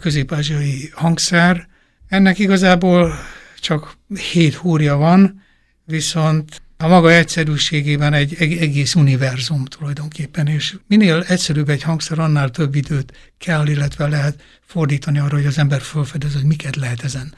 közép-ázsiai 0.00 0.90
hangszer. 0.94 1.68
Ennek 2.08 2.38
igazából 2.38 3.12
csak 3.60 3.96
hét 4.32 4.54
húrja 4.54 4.96
van, 4.96 5.42
viszont 5.84 6.62
a 6.80 6.86
maga 6.86 7.12
egyszerűségében 7.12 8.12
egy 8.12 8.34
egész 8.38 8.94
univerzum 8.94 9.64
tulajdonképpen, 9.64 10.46
és 10.46 10.76
minél 10.86 11.24
egyszerűbb 11.28 11.68
egy 11.68 11.82
hangszer, 11.82 12.18
annál 12.18 12.50
több 12.50 12.74
időt 12.74 13.32
kell, 13.38 13.66
illetve 13.66 14.08
lehet 14.08 14.42
fordítani 14.66 15.18
arra, 15.18 15.36
hogy 15.36 15.46
az 15.46 15.58
ember 15.58 15.80
felfedez, 15.80 16.32
hogy 16.32 16.44
miket 16.44 16.76
lehet 16.76 17.04
ezen 17.04 17.34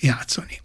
játszani. 0.00 0.60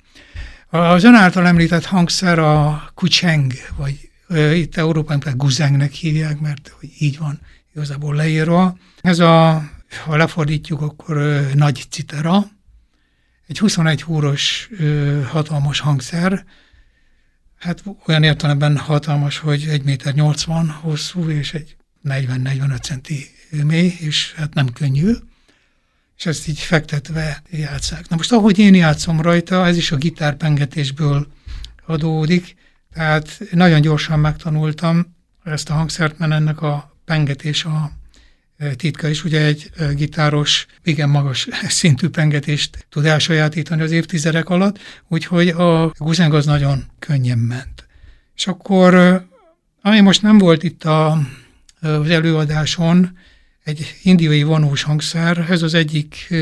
Az 0.70 1.04
ön 1.04 1.14
által 1.14 1.48
említett 1.48 1.86
hangszer 1.86 2.40
a 2.40 2.90
kucseng, 2.94 3.54
vagy 3.76 4.10
itt 4.54 4.78
Európában 4.78 5.20
pedig 5.20 5.38
guzengnek 5.38 5.92
hívják, 5.92 6.40
mert 6.40 6.76
hogy 6.80 6.90
így 7.00 7.18
van 7.18 7.40
igazából 7.74 8.16
leírva. 8.16 8.78
Ez 9.02 9.20
a, 9.20 9.64
ha 10.06 10.16
lefordítjuk, 10.16 10.82
akkor 10.82 11.46
nagy 11.54 11.86
citera, 11.90 12.48
egy 13.48 13.60
21 13.60 14.02
húros 14.02 14.70
hatalmas 15.32 15.80
hangszer, 15.80 16.46
hát 17.60 17.84
olyan 18.06 18.24
értelemben 18.24 18.78
hatalmas, 18.78 19.38
hogy 19.38 19.68
1 19.68 19.84
méter 19.84 20.14
80 20.14 20.70
hosszú, 20.70 21.30
és 21.30 21.54
egy 21.54 21.76
40-45 22.04 22.82
centi 22.82 23.30
mély, 23.64 23.94
és 24.00 24.34
hát 24.34 24.54
nem 24.54 24.70
könnyű, 24.74 25.12
és 26.18 26.26
ezt 26.26 26.48
így 26.48 26.60
fektetve 26.60 27.42
játszák. 27.50 28.10
Na 28.10 28.16
most 28.16 28.32
ahogy 28.32 28.60
én 28.60 28.76
játszom 28.76 29.22
rajta, 29.22 29.66
ez 29.66 29.78
is 29.78 29.92
a 29.92 29.96
gitárpengetésből 29.96 31.28
adódik, 31.86 32.56
tehát 32.94 33.40
nagyon 33.52 33.82
gyorsan 33.82 34.20
megtanultam 34.20 35.16
ezt 35.44 35.70
a 35.70 35.74
hangszert, 35.74 36.18
mert 36.18 36.32
ennek 36.32 36.62
a 36.62 36.98
pengetés 37.06 37.66
a 37.66 37.92
titka 38.76 39.08
is. 39.08 39.24
Ugye 39.24 39.46
egy 39.46 39.72
gitáros 39.96 40.66
igen 40.84 41.10
magas 41.10 41.48
szintű 41.68 42.10
pengetést 42.10 42.86
tud 42.90 43.06
elsajátítani 43.06 43.82
az 43.82 43.92
évtizedek 43.92 44.50
alatt, 44.50 44.80
úgyhogy 45.08 45.48
a 45.48 45.92
guzeng 45.98 46.34
az 46.34 46.46
nagyon 46.46 46.86
könnyen 47.00 47.38
ment. 47.38 47.88
És 48.36 48.48
akkor, 48.48 49.22
ami 49.82 50.00
most 50.00 50.22
nem 50.22 50.38
volt 50.38 50.64
itt 50.64 50.84
a, 50.84 51.20
az 51.82 52.10
előadáson, 52.10 53.18
egy 53.64 53.96
indiai 54.04 54.44
vonós 54.44 54.84
hangszer, 54.84 55.46
ez 55.50 55.62
az 55.62 55.74
egyik, 55.74 56.34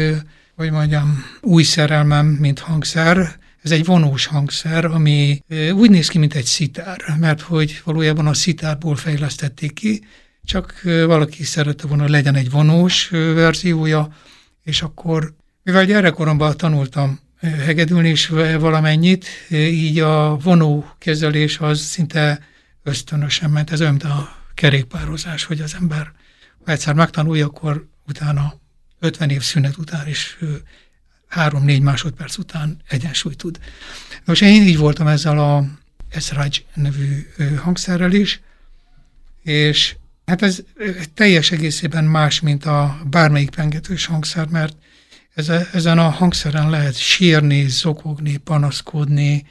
hogy 0.55 0.71
mondjam, 0.71 1.23
új 1.41 1.63
szerelmem, 1.63 2.25
mint 2.25 2.59
hangszer, 2.59 3.37
ez 3.61 3.71
egy 3.71 3.85
vonós 3.85 4.25
hangszer, 4.25 4.85
ami 4.85 5.39
úgy 5.73 5.89
néz 5.89 6.07
ki, 6.07 6.17
mint 6.17 6.33
egy 6.33 6.45
szitár, 6.45 7.15
mert 7.19 7.41
hogy 7.41 7.81
valójában 7.83 8.27
a 8.27 8.33
szitárból 8.33 8.95
fejlesztették 8.95 9.73
ki, 9.73 10.03
csak 10.45 10.81
valaki 10.83 11.43
szerette 11.43 11.87
volna, 11.87 12.01
hogy 12.01 12.11
legyen 12.11 12.35
egy 12.35 12.51
vonós 12.51 13.07
verziója, 13.09 14.15
és 14.63 14.81
akkor, 14.81 15.33
mivel 15.63 15.85
gyerekkoromban 15.85 16.57
tanultam 16.57 17.19
hegedülni 17.39 18.09
is 18.09 18.27
valamennyit, 18.59 19.25
így 19.49 19.99
a 19.99 20.37
vonó 20.37 20.89
kezelés 20.97 21.59
az 21.59 21.79
szinte 21.79 22.39
ösztönösen 22.83 23.49
ment, 23.49 23.71
ez 23.71 23.81
olyan, 23.81 23.95
a 23.95 24.35
kerékpározás, 24.53 25.43
hogy 25.43 25.61
az 25.61 25.75
ember, 25.79 26.11
ha 26.65 26.71
egyszer 26.71 26.93
megtanulja, 26.93 27.45
akkor 27.45 27.87
utána 28.07 28.53
50 28.99 29.29
év 29.29 29.41
szünet 29.41 29.77
után 29.77 30.07
is 30.07 30.37
3-4 31.35 31.81
másodperc 31.81 32.37
után 32.37 32.81
egyensúlyt 32.87 33.37
tud. 33.37 33.59
Most 34.25 34.41
én 34.41 34.61
így 34.61 34.77
voltam 34.77 35.07
ezzel 35.07 35.39
a 35.39 35.63
Esraj 36.09 36.49
nevű 36.73 37.27
hangszerrel 37.57 38.11
is, 38.11 38.41
és 39.43 39.95
Hát 40.25 40.41
ez 40.41 40.63
teljes 41.13 41.51
egészében 41.51 42.03
más, 42.03 42.39
mint 42.39 42.65
a 42.65 42.99
bármelyik 43.09 43.49
pengetős 43.49 44.05
hangszer, 44.05 44.47
mert 44.47 44.75
ezen 45.73 45.97
a 45.97 46.09
hangszeren 46.09 46.69
lehet 46.69 46.97
sírni, 46.97 47.67
zokogni, 47.67 48.37
panaszkodni, 48.37 49.45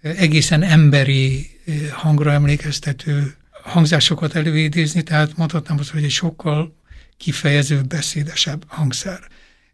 egészen 0.00 0.62
emberi 0.62 1.50
hangra 1.90 2.32
emlékeztető 2.32 3.34
hangzásokat 3.62 4.34
előidézni, 4.34 5.02
tehát 5.02 5.36
mondhatnám 5.36 5.78
azt, 5.78 5.90
hogy 5.90 6.04
egy 6.04 6.10
sokkal 6.10 6.76
kifejezőbb, 7.16 7.86
beszédesebb 7.86 8.64
hangszer. 8.66 9.20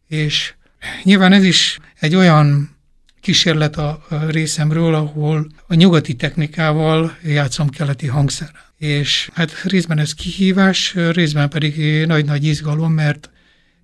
És 0.06 0.54
nyilván 1.02 1.32
ez 1.32 1.44
is 1.44 1.78
egy 2.00 2.14
olyan 2.14 2.76
kísérlet 3.20 3.76
a 3.76 4.06
részemről, 4.28 4.94
ahol 4.94 5.46
a 5.66 5.74
nyugati 5.74 6.14
technikával 6.14 7.16
játszom 7.22 7.68
keleti 7.68 8.06
hangszerrel 8.06 8.67
és 8.78 9.30
hát 9.34 9.62
részben 9.62 9.98
ez 9.98 10.14
kihívás, 10.14 10.94
részben 10.94 11.48
pedig 11.48 12.04
nagy-nagy 12.06 12.44
izgalom, 12.44 12.92
mert 12.92 13.30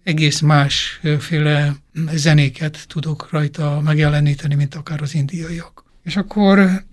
egész 0.02 0.40
másféle 0.40 1.74
zenéket 2.12 2.84
tudok 2.88 3.28
rajta 3.30 3.80
megjeleníteni, 3.80 4.54
mint 4.54 4.74
akár 4.74 5.02
az 5.02 5.14
indiaiak. 5.14 5.84
És 6.02 6.16
akkor, 6.16 6.84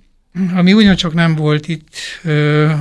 ami 0.53 0.73
ugyancsak 0.73 1.13
nem 1.13 1.35
volt 1.35 1.67
itt, 1.67 1.89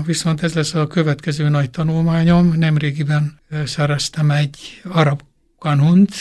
viszont 0.04 0.42
ez 0.42 0.52
lesz 0.52 0.74
a 0.74 0.86
következő 0.86 1.48
nagy 1.48 1.70
tanulmányom, 1.70 2.52
nemrégiben 2.58 3.40
szereztem 3.64 4.30
egy 4.30 4.80
arab 4.84 5.22
kanunt, 5.58 6.14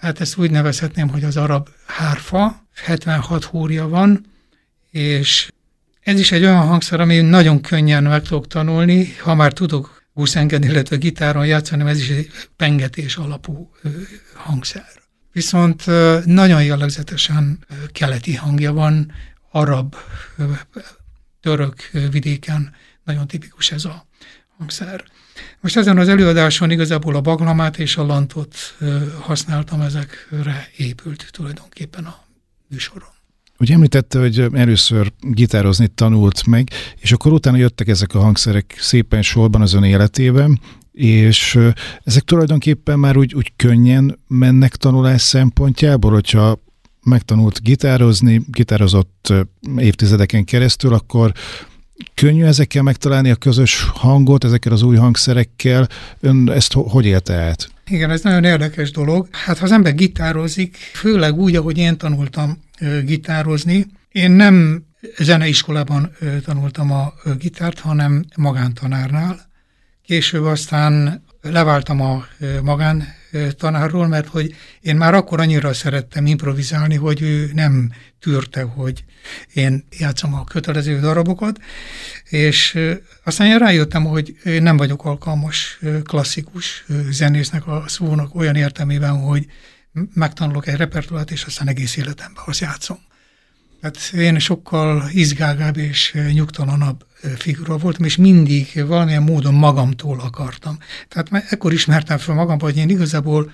hát 0.00 0.20
ezt 0.20 0.36
úgy 0.36 0.50
nevezhetném, 0.50 1.08
hogy 1.08 1.24
az 1.24 1.36
arab 1.36 1.68
hárfa, 1.86 2.66
76 2.74 3.44
húrja 3.44 3.88
van, 3.88 4.26
és 4.90 5.48
ez 6.06 6.18
is 6.18 6.32
egy 6.32 6.44
olyan 6.44 6.66
hangszer, 6.66 7.00
ami 7.00 7.20
nagyon 7.20 7.60
könnyen 7.60 8.02
meg 8.02 8.22
tudok 8.22 8.46
tanulni, 8.46 9.16
ha 9.16 9.34
már 9.34 9.52
tudok 9.52 10.02
buszengedni, 10.12 10.66
illetve 10.66 10.96
gitáron 10.96 11.46
játszani, 11.46 11.88
ez 11.88 12.00
is 12.00 12.08
egy 12.08 12.30
pengetés 12.56 13.16
alapú 13.16 13.70
hangszer. 14.34 14.88
Viszont 15.32 15.86
nagyon 16.24 16.64
jellegzetesen 16.64 17.66
keleti 17.92 18.34
hangja 18.34 18.72
van, 18.72 19.12
arab, 19.50 19.96
török 21.40 21.90
vidéken 22.10 22.74
nagyon 23.04 23.26
tipikus 23.26 23.70
ez 23.72 23.84
a 23.84 24.06
hangszer. 24.58 25.04
Most 25.60 25.76
ezen 25.76 25.98
az 25.98 26.08
előadáson 26.08 26.70
igazából 26.70 27.16
a 27.16 27.20
baglamát 27.20 27.78
és 27.78 27.96
a 27.96 28.04
lantot 28.04 28.56
használtam, 29.20 29.80
ezekre 29.80 30.68
épült 30.76 31.28
tulajdonképpen 31.30 32.04
a 32.04 32.24
műsorom. 32.68 33.15
Ugye 33.58 33.74
említette, 33.74 34.18
hogy 34.18 34.46
először 34.52 35.12
gitározni 35.20 35.88
tanult 35.88 36.46
meg, 36.46 36.70
és 36.96 37.12
akkor 37.12 37.32
utána 37.32 37.56
jöttek 37.56 37.88
ezek 37.88 38.14
a 38.14 38.20
hangszerek 38.20 38.76
szépen 38.78 39.22
sorban 39.22 39.60
az 39.60 39.72
ön 39.72 39.82
életében, 39.82 40.60
és 40.92 41.58
ezek 42.02 42.22
tulajdonképpen 42.22 42.98
már 42.98 43.16
úgy, 43.16 43.34
úgy 43.34 43.52
könnyen 43.56 44.18
mennek 44.28 44.76
tanulás 44.76 45.22
szempontjából, 45.22 46.12
hogyha 46.12 46.62
megtanult 47.02 47.62
gitározni, 47.62 48.42
gitározott 48.46 49.32
évtizedeken 49.76 50.44
keresztül, 50.44 50.92
akkor 50.92 51.32
könnyű 52.14 52.44
ezekkel 52.44 52.82
megtalálni 52.82 53.30
a 53.30 53.34
közös 53.34 53.86
hangot, 53.94 54.44
ezekkel 54.44 54.72
az 54.72 54.82
új 54.82 54.96
hangszerekkel. 54.96 55.88
Ön 56.20 56.50
ezt 56.50 56.72
hogy 56.72 57.06
élte 57.06 57.34
át? 57.34 57.70
Igen, 57.90 58.10
ez 58.10 58.22
nagyon 58.22 58.44
érdekes 58.44 58.90
dolog. 58.90 59.28
Hát 59.30 59.58
ha 59.58 59.64
az 59.64 59.72
ember 59.72 59.94
gitározik, 59.94 60.76
főleg 60.76 61.34
úgy, 61.34 61.56
ahogy 61.56 61.78
én 61.78 61.96
tanultam 61.96 62.58
gitározni, 63.04 63.86
én 64.08 64.30
nem 64.30 64.84
zeneiskolában 65.18 66.10
tanultam 66.44 66.92
a 66.92 67.12
gitárt, 67.38 67.78
hanem 67.78 68.24
magántanárnál. 68.36 69.40
Később 70.02 70.44
aztán 70.44 71.24
leváltam 71.42 72.00
a 72.00 72.24
magán 72.62 73.04
tanárról, 73.56 74.06
mert 74.06 74.26
hogy 74.26 74.54
én 74.80 74.96
már 74.96 75.14
akkor 75.14 75.40
annyira 75.40 75.72
szerettem 75.72 76.26
improvizálni, 76.26 76.94
hogy 76.94 77.22
ő 77.22 77.50
nem 77.54 77.92
tűrte, 78.20 78.62
hogy 78.62 79.04
én 79.52 79.86
játszom 79.98 80.34
a 80.34 80.44
kötelező 80.44 81.00
darabokat, 81.00 81.58
és 82.24 82.78
aztán 83.24 83.46
én 83.46 83.58
rájöttem, 83.58 84.04
hogy 84.04 84.36
én 84.44 84.62
nem 84.62 84.76
vagyok 84.76 85.04
alkalmas 85.04 85.78
klasszikus 86.04 86.84
zenésznek 87.10 87.66
a 87.66 87.84
szónak 87.86 88.34
olyan 88.34 88.54
értelmében, 88.54 89.20
hogy 89.20 89.46
megtanulok 90.14 90.66
egy 90.66 90.76
repertoárt, 90.76 91.30
és 91.30 91.44
aztán 91.44 91.68
egész 91.68 91.96
életemben 91.96 92.44
azt 92.46 92.60
játszom. 92.60 92.98
Hát 93.82 94.12
én 94.14 94.38
sokkal 94.38 95.08
izgágább 95.12 95.76
és 95.76 96.14
nyugtalanabb 96.32 97.06
figura 97.36 97.76
voltam, 97.76 98.04
és 98.04 98.16
mindig 98.16 98.84
valamilyen 98.86 99.22
módon 99.22 99.54
magamtól 99.54 100.20
akartam. 100.20 100.78
Tehát 101.08 101.30
már 101.30 101.44
ekkor 101.50 101.72
ismertem 101.72 102.18
fel 102.18 102.34
magam, 102.34 102.58
hogy 102.58 102.76
én 102.76 102.88
igazából 102.88 103.52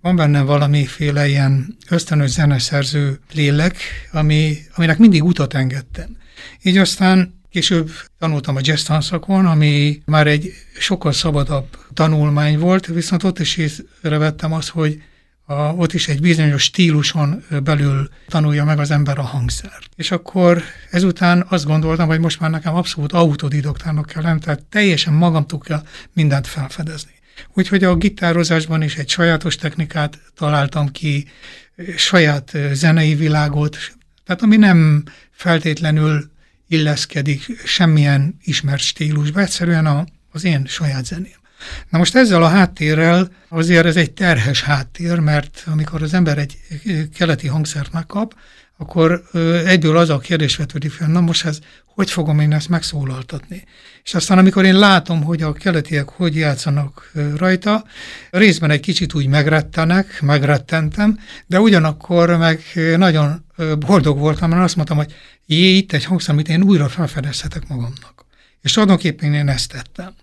van 0.00 0.16
bennem 0.16 0.46
valamiféle 0.46 1.28
ilyen 1.28 1.76
ösztönös 1.88 2.30
zeneszerző 2.30 3.20
lélek, 3.32 3.76
ami, 4.12 4.58
aminek 4.74 4.98
mindig 4.98 5.24
utat 5.24 5.54
engedtem. 5.54 6.16
Így 6.62 6.78
aztán 6.78 7.38
Később 7.50 7.90
tanultam 8.18 8.56
a 8.56 8.60
jazz 8.62 8.82
tanszakon, 8.82 9.46
ami 9.46 10.02
már 10.04 10.26
egy 10.26 10.52
sokkal 10.78 11.12
szabadabb 11.12 11.66
tanulmány 11.94 12.58
volt, 12.58 12.86
viszont 12.86 13.22
ott 13.22 13.38
is 13.38 13.56
észrevettem 13.56 14.52
azt, 14.52 14.68
hogy 14.68 15.02
a, 15.50 15.72
ott 15.76 15.92
is 15.92 16.08
egy 16.08 16.20
bizonyos 16.20 16.62
stíluson 16.62 17.44
belül 17.62 18.08
tanulja 18.28 18.64
meg 18.64 18.78
az 18.78 18.90
ember 18.90 19.18
a 19.18 19.22
hangszert. 19.22 19.88
És 19.96 20.10
akkor 20.10 20.62
ezután 20.90 21.46
azt 21.48 21.64
gondoltam, 21.64 22.08
hogy 22.08 22.20
most 22.20 22.40
már 22.40 22.50
nekem 22.50 22.74
abszolút 22.74 23.12
autodidoktárnak 23.12 24.06
kell 24.06 24.22
lenni, 24.22 24.38
tehát 24.40 24.62
teljesen 24.62 25.12
magamtól 25.12 25.58
kell 25.58 25.82
mindent 26.12 26.46
felfedezni. 26.46 27.10
Úgyhogy 27.54 27.84
a 27.84 27.96
gitározásban 27.96 28.82
is 28.82 28.96
egy 28.96 29.08
sajátos 29.08 29.56
technikát 29.56 30.18
találtam 30.34 30.88
ki, 30.88 31.28
saját 31.96 32.56
zenei 32.72 33.14
világot, 33.14 33.76
tehát 34.24 34.42
ami 34.42 34.56
nem 34.56 35.04
feltétlenül 35.30 36.30
illeszkedik 36.68 37.66
semmilyen 37.66 38.36
ismert 38.42 38.82
stílusba, 38.82 39.40
egyszerűen 39.40 39.86
a, 39.86 40.04
az 40.32 40.44
én 40.44 40.66
saját 40.66 41.04
zeném. 41.04 41.39
Na 41.88 41.98
most 41.98 42.14
ezzel 42.14 42.42
a 42.42 42.48
háttérrel 42.48 43.30
azért 43.48 43.86
ez 43.86 43.96
egy 43.96 44.12
terhes 44.12 44.62
háttér, 44.62 45.18
mert 45.18 45.64
amikor 45.66 46.02
az 46.02 46.14
ember 46.14 46.38
egy 46.38 46.58
keleti 47.14 47.46
hangszert 47.46 47.92
megkap, 47.92 48.34
akkor 48.78 49.22
egyből 49.66 49.96
az 49.96 50.10
a 50.10 50.18
kérdés 50.18 50.56
vetődik 50.56 50.90
fel, 50.90 51.08
na 51.08 51.20
most 51.20 51.44
ez, 51.44 51.58
hogy 51.94 52.10
fogom 52.10 52.40
én 52.40 52.52
ezt 52.52 52.68
megszólaltatni? 52.68 53.64
És 54.04 54.14
aztán 54.14 54.38
amikor 54.38 54.64
én 54.64 54.78
látom, 54.78 55.22
hogy 55.22 55.42
a 55.42 55.52
keletiek 55.52 56.08
hogy 56.08 56.36
játszanak 56.36 57.12
rajta, 57.36 57.84
részben 58.30 58.70
egy 58.70 58.80
kicsit 58.80 59.14
úgy 59.14 59.26
megrettenek, 59.26 60.20
megrettentem, 60.20 61.18
de 61.46 61.60
ugyanakkor 61.60 62.36
meg 62.36 62.62
nagyon 62.96 63.44
boldog 63.78 64.18
voltam, 64.18 64.50
mert 64.50 64.62
azt 64.62 64.76
mondtam, 64.76 64.96
hogy 64.96 65.14
jé, 65.46 65.76
itt 65.76 65.92
egy 65.92 66.04
hangszer, 66.04 66.34
amit 66.34 66.48
én 66.48 66.62
újra 66.62 66.88
felfedezhetek 66.88 67.68
magamnak. 67.68 68.24
És 68.62 68.72
tulajdonképpen 68.72 69.34
én 69.34 69.48
ezt 69.48 69.70
tettem. 69.70 70.14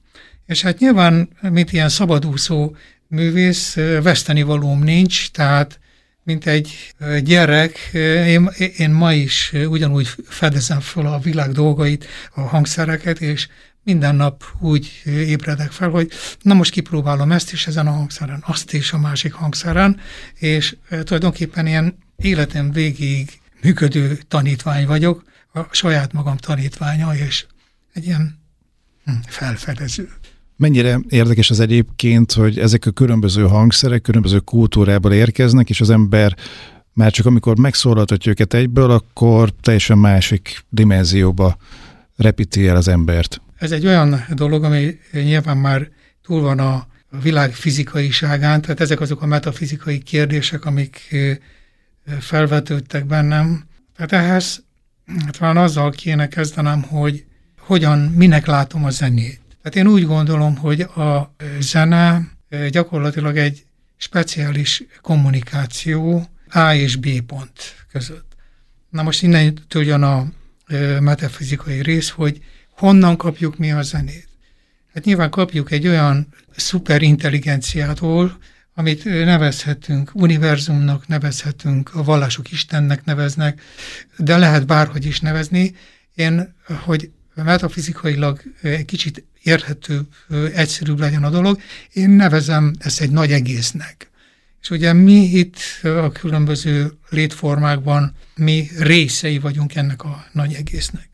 És 0.47 0.61
hát 0.61 0.79
nyilván, 0.79 1.29
mint 1.41 1.71
ilyen 1.71 1.89
szabadúszó 1.89 2.75
művész, 3.07 3.75
veszteni 4.01 4.41
valóm 4.41 4.83
nincs, 4.83 5.31
tehát 5.31 5.79
mint 6.23 6.45
egy 6.45 6.93
gyerek, 7.23 7.89
én, 8.25 8.49
én 8.77 8.89
ma 8.89 9.13
is 9.13 9.53
ugyanúgy 9.67 10.07
fedezem 10.27 10.79
fel 10.79 11.05
a 11.05 11.19
világ 11.19 11.51
dolgait, 11.51 12.05
a 12.35 12.41
hangszereket, 12.41 13.21
és 13.21 13.47
minden 13.83 14.15
nap 14.15 14.43
úgy 14.59 15.01
ébredek 15.05 15.71
fel, 15.71 15.89
hogy 15.89 16.11
na 16.41 16.53
most 16.53 16.71
kipróbálom 16.71 17.31
ezt 17.31 17.51
is 17.51 17.67
ezen 17.67 17.87
a 17.87 17.91
hangszeren, 17.91 18.43
azt 18.45 18.73
is 18.73 18.93
a 18.93 18.97
másik 18.97 19.33
hangszeren, 19.33 19.99
és 20.33 20.75
tulajdonképpen 21.03 21.67
ilyen 21.67 21.97
életem 22.15 22.71
végig 22.71 23.39
működő 23.61 24.19
tanítvány 24.27 24.85
vagyok, 24.85 25.23
a 25.53 25.63
saját 25.71 26.13
magam 26.13 26.37
tanítványa, 26.37 27.15
és 27.15 27.45
egy 27.93 28.05
ilyen 28.05 28.39
hm, 29.05 29.11
felfedező. 29.27 30.09
Mennyire 30.57 30.99
érdekes 31.09 31.49
az 31.49 31.59
egyébként, 31.59 32.31
hogy 32.31 32.59
ezek 32.59 32.85
a 32.85 32.91
különböző 32.91 33.47
hangszerek 33.47 34.01
különböző 34.01 34.39
kultúrából 34.39 35.13
érkeznek, 35.13 35.69
és 35.69 35.81
az 35.81 35.89
ember 35.89 36.35
már 36.93 37.11
csak 37.11 37.25
amikor 37.25 37.59
megszólaltatja 37.59 38.31
őket 38.31 38.53
egyből, 38.53 38.91
akkor 38.91 39.53
teljesen 39.61 39.97
másik 39.97 40.65
dimenzióba 40.69 41.57
repíti 42.15 42.67
el 42.67 42.75
az 42.75 42.87
embert. 42.87 43.41
Ez 43.57 43.71
egy 43.71 43.85
olyan 43.85 44.25
dolog, 44.35 44.63
ami 44.63 44.97
nyilván 45.11 45.57
már 45.57 45.89
túl 46.23 46.41
van 46.41 46.59
a 46.59 46.87
világ 47.21 47.53
fizikaiságán, 47.53 48.61
tehát 48.61 48.79
ezek 48.79 48.99
azok 48.99 49.21
a 49.21 49.25
metafizikai 49.25 49.99
kérdések, 49.99 50.65
amik 50.65 51.15
felvetődtek 52.19 53.05
bennem. 53.05 53.63
Tehát 53.95 54.11
ehhez 54.11 54.63
talán 55.37 55.57
azzal 55.57 55.91
kéne 55.91 56.27
kezdenem, 56.27 56.81
hogy 56.81 57.25
hogyan, 57.59 57.99
minek 57.99 58.45
látom 58.45 58.85
a 58.85 58.89
zenét. 58.89 59.41
Tehát 59.69 59.87
én 59.87 59.93
úgy 59.93 60.05
gondolom, 60.05 60.55
hogy 60.55 60.81
a 60.81 61.35
zene 61.59 62.31
gyakorlatilag 62.69 63.37
egy 63.37 63.65
speciális 63.97 64.83
kommunikáció 65.01 66.29
A 66.49 66.73
és 66.73 66.95
B 66.95 67.21
pont 67.21 67.85
között. 67.91 68.35
Na 68.89 69.03
most 69.03 69.23
innen 69.23 69.57
jön 69.69 70.03
a 70.03 70.27
metafizikai 70.99 71.81
rész, 71.81 72.09
hogy 72.09 72.39
honnan 72.69 73.17
kapjuk 73.17 73.57
mi 73.57 73.71
a 73.71 73.81
zenét. 73.81 74.27
Hát 74.93 75.03
nyilván 75.03 75.29
kapjuk 75.29 75.71
egy 75.71 75.87
olyan 75.87 76.27
szuperintelligenciától, 76.55 78.37
amit 78.73 79.03
nevezhetünk 79.03 80.11
univerzumnak, 80.13 81.07
nevezhetünk, 81.07 81.95
a 81.95 82.03
vallások 82.03 82.51
Istennek 82.51 83.05
neveznek, 83.05 83.61
de 84.17 84.37
lehet 84.37 84.65
bárhogy 84.65 85.05
is 85.05 85.19
nevezni. 85.19 85.75
Én, 86.15 86.55
hogy 86.67 87.11
metafizikailag 87.43 88.41
egy 88.61 88.85
kicsit 88.85 89.25
érthető, 89.47 90.01
egyszerűbb 90.53 90.99
legyen 90.99 91.23
a 91.23 91.29
dolog, 91.29 91.59
én 91.93 92.09
nevezem 92.09 92.73
ezt 92.79 93.01
egy 93.01 93.11
nagy 93.11 93.31
egésznek. 93.31 94.09
És 94.61 94.69
ugye 94.69 94.93
mi 94.93 95.13
itt 95.13 95.57
a 95.83 96.11
különböző 96.11 96.91
létformákban, 97.09 98.15
mi 98.35 98.69
részei 98.79 99.39
vagyunk 99.39 99.75
ennek 99.75 100.03
a 100.03 100.25
nagy 100.31 100.53
egésznek. 100.53 101.07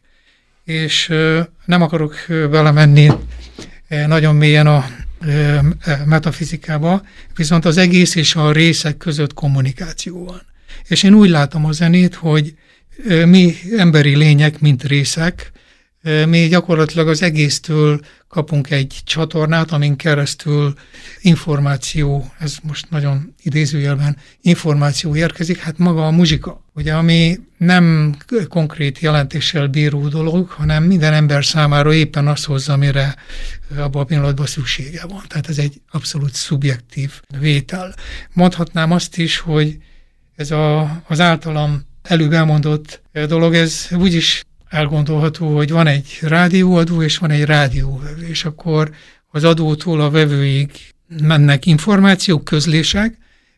És 0.63 1.07
nem 1.65 1.81
akarok 1.81 2.15
belemenni 2.27 3.11
nagyon 4.07 4.35
mélyen 4.35 4.67
a 4.67 4.85
metafizikába, 6.05 7.05
viszont 7.35 7.65
az 7.65 7.77
egész 7.77 8.15
és 8.15 8.35
a 8.35 8.51
részek 8.51 8.97
között 8.97 9.33
kommunikáció 9.33 10.25
van. 10.25 10.41
És 10.87 11.03
én 11.03 11.13
úgy 11.13 11.29
látom 11.29 11.65
a 11.65 11.71
zenét, 11.71 12.15
hogy 12.15 12.55
mi 13.25 13.55
emberi 13.77 14.15
lények, 14.15 14.59
mint 14.59 14.83
részek, 14.83 15.51
mi 16.25 16.47
gyakorlatilag 16.47 17.07
az 17.07 17.21
egésztől 17.21 17.99
kapunk 18.27 18.71
egy 18.71 19.01
csatornát, 19.03 19.71
amin 19.71 19.95
keresztül 19.95 20.73
információ, 21.21 22.31
ez 22.39 22.55
most 22.63 22.89
nagyon 22.89 23.33
idézőjelben 23.43 24.17
információ 24.41 25.15
érkezik, 25.15 25.57
hát 25.57 25.77
maga 25.77 26.07
a 26.07 26.11
muzsika, 26.11 26.63
ugye, 26.73 26.93
ami 26.93 27.39
nem 27.57 28.15
konkrét 28.49 28.99
jelentéssel 28.99 29.67
bíró 29.67 30.07
dolog, 30.07 30.49
hanem 30.49 30.83
minden 30.83 31.13
ember 31.13 31.45
számára 31.45 31.93
éppen 31.93 32.27
azt 32.27 32.45
hozza, 32.45 32.73
amire 32.73 33.15
abban 33.77 34.01
a 34.01 34.05
pillanatban 34.05 34.45
szüksége 34.45 35.05
van. 35.07 35.21
Tehát 35.27 35.49
ez 35.49 35.57
egy 35.57 35.81
abszolút 35.91 36.33
szubjektív 36.33 37.11
vétel. 37.39 37.95
Mondhatnám 38.33 38.91
azt 38.91 39.17
is, 39.17 39.37
hogy 39.37 39.77
ez 40.35 40.51
a, 40.51 41.01
az 41.07 41.19
általam 41.19 41.81
előbb 42.01 42.33
elmondott 42.33 43.01
dolog, 43.27 43.55
ez 43.55 43.87
úgyis 43.91 44.43
elgondolható, 44.73 45.55
hogy 45.55 45.69
van 45.69 45.87
egy 45.87 46.17
rádióadó, 46.21 47.01
és 47.01 47.17
van 47.17 47.31
egy 47.31 47.43
rádióvevő, 47.43 48.27
és 48.27 48.45
akkor 48.45 48.91
az 49.27 49.43
adótól 49.43 50.01
a 50.01 50.09
vevőig 50.09 50.71
mennek 51.07 51.65
információk, 51.65 52.43
közlések, 52.43 53.17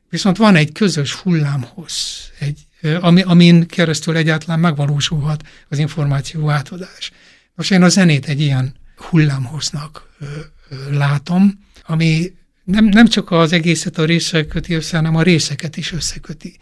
viszont 0.10 0.38
van 0.38 0.56
egy 0.56 0.72
közös 0.72 1.14
hullámhoz, 1.14 1.94
egy, 2.40 2.60
ami, 3.00 3.22
amin 3.22 3.68
keresztül 3.68 4.16
egyáltalán 4.16 4.60
megvalósulhat 4.60 5.44
az 5.70 5.78
információ 5.78 6.50
átadás. 6.50 7.12
Most 7.56 7.72
én 7.72 7.84
a 7.84 7.90
zenét 7.90 8.26
egy 8.26 8.42
ilyen 8.42 8.76
hullámhoznak 8.96 10.10
látom, 10.92 11.60
ami 11.86 12.34
nem, 12.64 12.86
nem 12.86 13.08
csak 13.08 13.32
az 13.32 13.52
egészet 13.52 13.98
a 13.98 14.06
részek 14.06 14.48
köti 14.48 14.74
össze, 14.74 14.96
hanem 14.96 15.16
a 15.16 15.22
részeket 15.22 15.78
is 15.78 15.92
összeköti. 15.92 16.58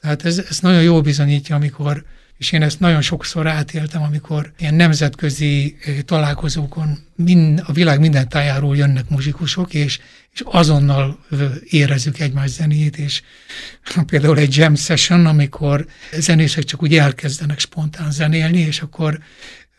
Tehát 0.00 0.24
ez, 0.24 0.38
ez 0.38 0.58
nagyon 0.58 0.82
jól 0.82 1.00
bizonyítja, 1.00 1.56
amikor 1.56 2.04
és 2.36 2.52
én 2.52 2.62
ezt 2.62 2.80
nagyon 2.80 3.00
sokszor 3.02 3.46
átéltem, 3.46 4.02
amikor 4.02 4.52
ilyen 4.58 4.74
nemzetközi 4.74 5.76
találkozókon 6.04 6.98
mind, 7.14 7.62
a 7.66 7.72
világ 7.72 8.00
minden 8.00 8.28
tájáról 8.28 8.76
jönnek 8.76 9.08
muzsikusok, 9.08 9.74
és, 9.74 9.98
és 10.32 10.42
azonnal 10.44 11.18
érezzük 11.64 12.18
egymás 12.18 12.50
zenét, 12.50 12.98
és 12.98 13.22
például 14.06 14.38
egy 14.38 14.56
jam 14.56 14.74
session, 14.74 15.26
amikor 15.26 15.86
zenészek 16.12 16.64
csak 16.64 16.82
úgy 16.82 16.96
elkezdenek 16.96 17.58
spontán 17.58 18.10
zenélni, 18.10 18.58
és 18.58 18.80
akkor 18.80 19.18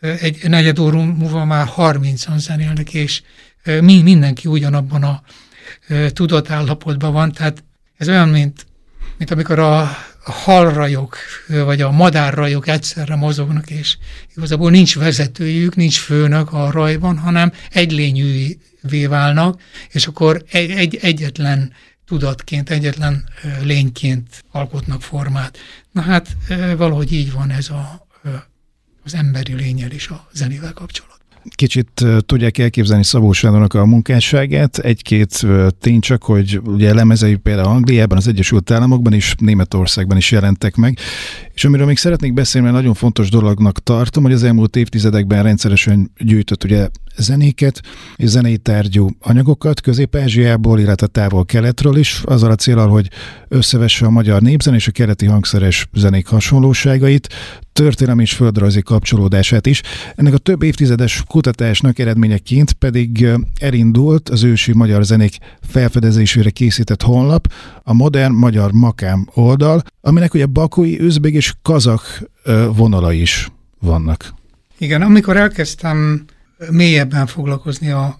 egy 0.00 0.48
negyed 0.48 0.78
óra 0.78 1.02
múlva 1.02 1.44
már 1.44 1.68
30-an 1.76 2.36
zenélnek, 2.36 2.94
és 2.94 3.22
mi, 3.80 4.02
mindenki 4.02 4.48
ugyanabban 4.48 5.02
a 5.02 5.22
tudatállapotban 6.08 7.12
van, 7.12 7.32
tehát 7.32 7.64
ez 7.96 8.08
olyan, 8.08 8.28
mint, 8.28 8.66
mint 9.16 9.30
amikor 9.30 9.58
a 9.58 9.98
a 10.28 10.32
halrajok, 10.32 11.16
vagy 11.48 11.80
a 11.80 11.90
madárrajok 11.90 12.66
egyszerre 12.66 13.16
mozognak, 13.16 13.70
és 13.70 13.96
igazából 14.36 14.70
nincs 14.70 14.96
vezetőjük, 14.96 15.76
nincs 15.76 15.98
főnök 15.98 16.52
a 16.52 16.70
rajban, 16.70 17.18
hanem 17.18 17.52
egy 17.70 17.92
lényűvé 17.92 19.06
válnak, 19.08 19.60
és 19.90 20.06
akkor 20.06 20.44
egy, 20.50 20.70
egy, 20.70 20.98
egyetlen 21.02 21.72
tudatként, 22.06 22.70
egyetlen 22.70 23.28
lényként 23.62 24.44
alkotnak 24.50 25.02
formát. 25.02 25.58
Na 25.92 26.00
hát 26.00 26.36
valahogy 26.76 27.12
így 27.12 27.32
van 27.32 27.50
ez 27.50 27.68
a, 27.68 28.06
az 29.04 29.14
emberi 29.14 29.54
lényel 29.54 29.90
is 29.90 30.08
a 30.08 30.28
zenével 30.32 30.72
kapcsolatban. 30.72 31.17
Kicsit 31.54 32.04
tudják 32.26 32.58
elképzelni 32.58 33.04
Szabó 33.04 33.32
Sándornak 33.32 33.74
a 33.74 33.86
munkásságát. 33.86 34.78
Egy-két 34.78 35.46
tény 35.80 36.00
csak, 36.00 36.22
hogy 36.22 36.60
ugye 36.64 36.94
lemezei 36.94 37.36
például 37.36 37.68
Angliában, 37.68 38.16
az 38.16 38.28
Egyesült 38.28 38.70
Államokban 38.70 39.12
is, 39.12 39.34
Németországban 39.38 40.16
is 40.16 40.30
jelentek 40.30 40.76
meg. 40.76 40.98
És 41.54 41.64
amiről 41.64 41.86
még 41.86 41.96
szeretnék 41.96 42.34
beszélni, 42.34 42.66
mert 42.66 42.78
nagyon 42.78 42.94
fontos 42.94 43.30
dolognak 43.30 43.82
tartom, 43.82 44.22
hogy 44.22 44.32
az 44.32 44.42
elmúlt 44.42 44.76
évtizedekben 44.76 45.42
rendszeresen 45.42 46.10
gyűjtött 46.18 46.64
ugye 46.64 46.88
zenéket 47.18 47.80
és 48.16 48.28
zenei 48.28 48.56
tárgyú 48.56 49.08
anyagokat 49.20 49.80
Közép-Ázsiából, 49.80 50.80
illetve 50.80 51.06
távol-keletről 51.06 51.96
is, 51.96 52.22
azzal 52.24 52.50
a 52.50 52.54
célral, 52.54 52.88
hogy 52.88 53.10
összevesse 53.48 54.06
a 54.06 54.10
magyar 54.10 54.42
népzen 54.42 54.74
és 54.74 54.88
a 54.88 54.90
keleti 54.90 55.26
hangszeres 55.26 55.88
zenék 55.92 56.26
hasonlóságait, 56.26 57.28
történelmi 57.72 58.22
és 58.22 58.32
földrajzi 58.32 58.82
kapcsolódását 58.82 59.66
is. 59.66 59.80
Ennek 60.14 60.34
a 60.34 60.38
több 60.38 60.62
évtizedes 60.62 61.22
kutatásnak 61.26 61.98
eredményeként 61.98 62.72
pedig 62.72 63.26
elindult 63.60 64.28
az 64.28 64.42
ősi 64.42 64.72
magyar 64.72 65.04
zenék 65.04 65.36
felfedezésére 65.60 66.50
készített 66.50 67.02
honlap, 67.02 67.52
a 67.82 67.92
modern 67.92 68.32
magyar 68.32 68.72
makám 68.72 69.28
oldal, 69.34 69.82
aminek 70.00 70.34
ugye 70.34 70.46
bakui, 70.46 71.00
üzbég 71.00 71.34
és 71.34 71.54
kazak 71.62 72.30
vonala 72.74 73.12
is 73.12 73.48
vannak. 73.80 74.34
Igen, 74.78 75.02
amikor 75.02 75.36
elkezdtem 75.36 76.24
mélyebben 76.70 77.26
foglalkozni 77.26 77.90
a 77.90 78.18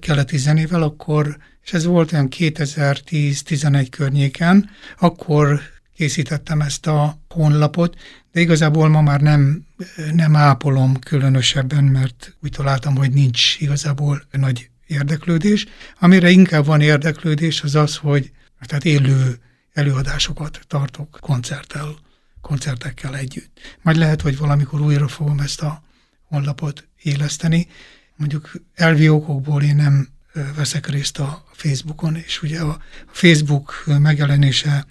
keleti 0.00 0.36
zenével, 0.36 0.82
akkor, 0.82 1.36
és 1.62 1.72
ez 1.72 1.84
volt 1.84 2.12
olyan 2.12 2.28
2010-11 2.36 3.86
környéken, 3.90 4.70
akkor 4.98 5.60
készítettem 5.96 6.60
ezt 6.60 6.86
a 6.86 7.18
honlapot, 7.28 7.96
de 8.32 8.40
igazából 8.40 8.88
ma 8.88 9.00
már 9.00 9.20
nem, 9.20 9.64
nem 10.12 10.36
ápolom 10.36 10.98
különösebben, 10.98 11.84
mert 11.84 12.36
úgy 12.42 12.50
találtam, 12.50 12.96
hogy 12.96 13.12
nincs 13.12 13.60
igazából 13.60 14.22
nagy 14.30 14.70
érdeklődés. 14.86 15.66
Amire 16.00 16.30
inkább 16.30 16.64
van 16.64 16.80
érdeklődés, 16.80 17.62
az 17.62 17.74
az, 17.74 17.96
hogy 17.96 18.32
tehát 18.66 18.84
élő 18.84 19.38
előadásokat 19.72 20.60
tartok 20.66 21.18
koncerttel, 21.20 21.94
koncertekkel 22.40 23.16
együtt. 23.16 23.58
Majd 23.82 23.96
lehet, 23.96 24.20
hogy 24.20 24.38
valamikor 24.38 24.80
újra 24.80 25.08
fogom 25.08 25.38
ezt 25.38 25.62
a 25.62 25.83
honlapot 26.34 26.88
éleszteni. 27.02 27.66
Mondjuk 28.16 28.52
elvi 28.74 29.08
okokból 29.08 29.62
én 29.62 29.76
nem 29.76 30.08
veszek 30.56 30.86
részt 30.86 31.18
a 31.18 31.44
Facebookon, 31.52 32.16
és 32.16 32.42
ugye 32.42 32.60
a 32.60 32.80
Facebook 33.12 33.84
megjelenése 33.86 34.86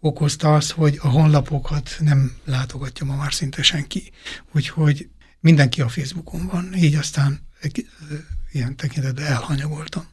okozta 0.00 0.54
azt, 0.54 0.70
hogy 0.70 0.98
a 1.02 1.08
honlapokat 1.08 1.96
nem 2.00 2.32
látogatja 2.44 3.06
ma 3.06 3.16
már 3.16 3.32
szinte 3.32 3.62
senki. 3.62 4.10
Úgyhogy 4.52 5.08
mindenki 5.40 5.80
a 5.80 5.88
Facebookon 5.88 6.46
van, 6.46 6.74
így 6.76 6.94
aztán 6.94 7.40
ilyen 8.52 8.76
tekintetben 8.76 9.24
elhanyagoltam. 9.24 10.04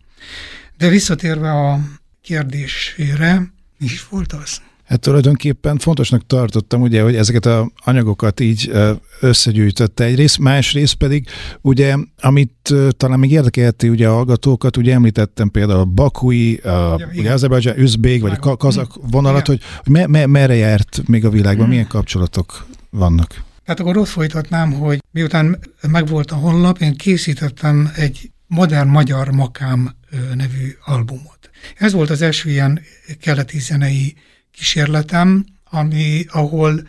De 0.77 0.89
visszatérve 0.89 1.51
a 1.51 1.79
kérdésére, 2.21 3.35
mi 3.77 3.85
is 3.85 4.07
volt 4.07 4.33
az? 4.33 4.61
Hát 4.85 4.99
tulajdonképpen 4.99 5.77
fontosnak 5.77 6.25
tartottam, 6.27 6.81
ugye, 6.81 7.01
hogy 7.01 7.15
ezeket 7.15 7.45
a 7.45 7.71
anyagokat 7.75 8.39
így 8.39 8.71
összegyűjtötte 9.19 10.03
egyrészt, 10.03 10.39
másrészt 10.39 10.95
pedig, 10.95 11.27
ugye, 11.61 11.95
amit 12.21 12.73
talán 12.89 13.19
még 13.19 13.31
érdekelti 13.31 13.89
ugye 13.89 14.07
a 14.07 14.13
hallgatókat, 14.13 14.77
ugye 14.77 14.93
említettem 14.93 15.49
például 15.49 15.79
a 15.79 15.85
bakui, 15.85 16.55
a, 16.55 16.69
ja, 16.69 17.09
ugye 17.15 17.31
Azerbajdzsán, 17.31 17.79
üzbég, 17.79 18.21
vagy 18.21 18.37
a 18.39 18.57
kazak 18.57 18.93
vonalat, 19.11 19.47
hogy, 19.47 19.61
hogy 19.83 19.91
me, 19.93 20.07
me, 20.07 20.25
merre 20.25 20.55
járt 20.55 21.01
még 21.07 21.25
a 21.25 21.29
világban, 21.29 21.61
hmm. 21.61 21.69
milyen 21.69 21.87
kapcsolatok 21.87 22.65
vannak? 22.89 23.43
Hát 23.65 23.79
akkor 23.79 23.97
ott 23.97 24.07
folytatnám, 24.07 24.71
hogy 24.71 24.99
miután 25.11 25.59
megvolt 25.87 26.31
a 26.31 26.35
honlap, 26.35 26.77
én 26.77 26.95
készítettem 26.95 27.91
egy 27.95 28.31
modern 28.47 28.89
magyar 28.89 29.31
makám 29.31 29.95
nevű 30.35 30.75
albumot. 30.85 31.49
Ez 31.75 31.93
volt 31.93 32.09
az 32.09 32.21
első 32.21 32.49
ilyen 32.49 32.81
keleti 33.21 33.59
zenei 33.59 34.15
kísérletem, 34.55 35.45
ami, 35.63 36.25
ahol 36.27 36.87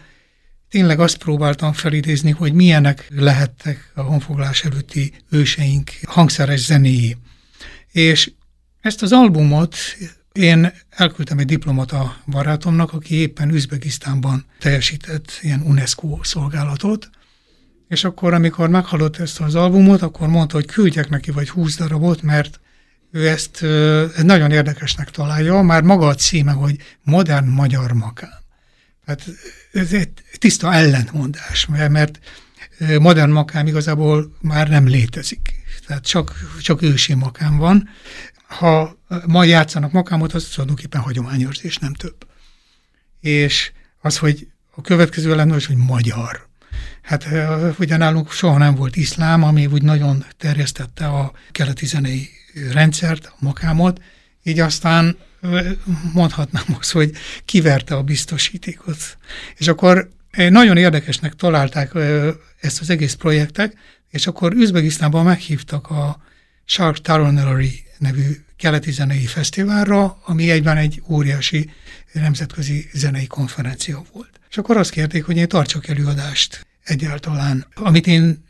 tényleg 0.68 1.00
azt 1.00 1.16
próbáltam 1.16 1.72
felidézni, 1.72 2.30
hogy 2.30 2.52
milyenek 2.52 3.06
lehettek 3.08 3.90
a 3.94 4.00
honfoglás 4.00 4.64
előtti 4.64 5.12
őseink 5.30 5.90
hangszeres 6.06 6.60
zenéi. 6.60 7.16
És 7.92 8.32
ezt 8.80 9.02
az 9.02 9.12
albumot 9.12 9.76
én 10.32 10.72
elküldtem 10.90 11.38
egy 11.38 11.46
diplomata 11.46 12.16
barátomnak, 12.26 12.92
aki 12.92 13.14
éppen 13.14 13.54
Üzbegisztánban 13.54 14.44
teljesített 14.58 15.38
ilyen 15.42 15.60
UNESCO 15.60 16.18
szolgálatot, 16.22 17.10
és 17.88 18.04
akkor, 18.04 18.34
amikor 18.34 18.68
meghallott 18.68 19.16
ezt 19.16 19.40
az 19.40 19.54
albumot, 19.54 20.02
akkor 20.02 20.28
mondta, 20.28 20.56
hogy 20.56 20.66
küldjek 20.66 21.08
neki 21.08 21.30
vagy 21.30 21.48
20 21.48 21.76
darabot, 21.76 22.22
mert 22.22 22.60
ő 23.16 23.28
ezt 23.28 23.60
nagyon 24.22 24.50
érdekesnek 24.50 25.10
találja, 25.10 25.60
már 25.60 25.82
maga 25.82 26.06
a 26.06 26.14
címe, 26.14 26.52
hogy 26.52 26.76
modern 27.02 27.46
magyar 27.46 27.92
makám. 27.92 28.30
Tehát 29.04 29.24
ez 29.72 29.92
egy 29.92 30.10
tiszta 30.38 30.74
ellentmondás, 30.74 31.66
mert 31.66 32.18
modern 32.98 33.30
makám 33.30 33.66
igazából 33.66 34.36
már 34.40 34.68
nem 34.68 34.86
létezik. 34.86 35.54
Tehát 35.86 36.06
csak, 36.06 36.34
csak 36.60 36.82
ősi 36.82 37.14
makám 37.14 37.56
van. 37.56 37.88
Ha 38.46 38.98
ma 39.26 39.44
játszanak 39.44 39.92
makámot, 39.92 40.32
az 40.32 40.44
tulajdonképpen 40.44 41.00
hagyományőrzés, 41.00 41.76
nem 41.76 41.94
több. 41.94 42.26
És 43.20 43.72
az, 44.00 44.18
hogy 44.18 44.48
a 44.70 44.80
következő 44.80 45.32
ellentmondás, 45.32 45.66
hogy 45.66 45.76
magyar. 45.76 46.48
Hát 47.02 47.28
ugye 47.78 47.96
nálunk 47.96 48.30
soha 48.30 48.58
nem 48.58 48.74
volt 48.74 48.96
iszlám, 48.96 49.42
ami 49.42 49.66
úgy 49.66 49.82
nagyon 49.82 50.24
terjesztette 50.38 51.06
a 51.06 51.32
keleti 51.52 51.86
zenei 51.86 52.30
rendszert, 52.72 53.26
a 53.26 53.36
makámot, 53.38 54.00
így 54.42 54.60
aztán 54.60 55.16
mondhatnám 56.12 56.64
azt, 56.78 56.92
hogy 56.92 57.12
kiverte 57.44 57.94
a 57.94 58.02
biztosítékot. 58.02 59.18
És 59.56 59.68
akkor 59.68 60.10
nagyon 60.30 60.76
érdekesnek 60.76 61.34
találták 61.34 61.92
ezt 62.60 62.80
az 62.80 62.90
egész 62.90 63.14
projektet, 63.14 63.76
és 64.10 64.26
akkor 64.26 64.52
Üzbegisztánban 64.52 65.24
meghívtak 65.24 65.90
a 65.90 66.20
Shark 66.64 67.00
Taronellery 67.00 67.84
nevű 67.98 68.44
keleti 68.56 68.90
zenei 68.90 69.26
fesztiválra, 69.26 70.18
ami 70.24 70.50
egyben 70.50 70.76
egy 70.76 71.02
óriási 71.08 71.70
nemzetközi 72.12 72.88
zenei 72.92 73.26
konferencia 73.26 74.02
volt. 74.12 74.40
És 74.50 74.58
akkor 74.58 74.76
azt 74.76 74.90
kérték, 74.90 75.24
hogy 75.24 75.36
én 75.36 75.48
tartsak 75.48 75.88
előadást 75.88 76.66
egyáltalán, 76.84 77.66
amit 77.74 78.06
én 78.06 78.44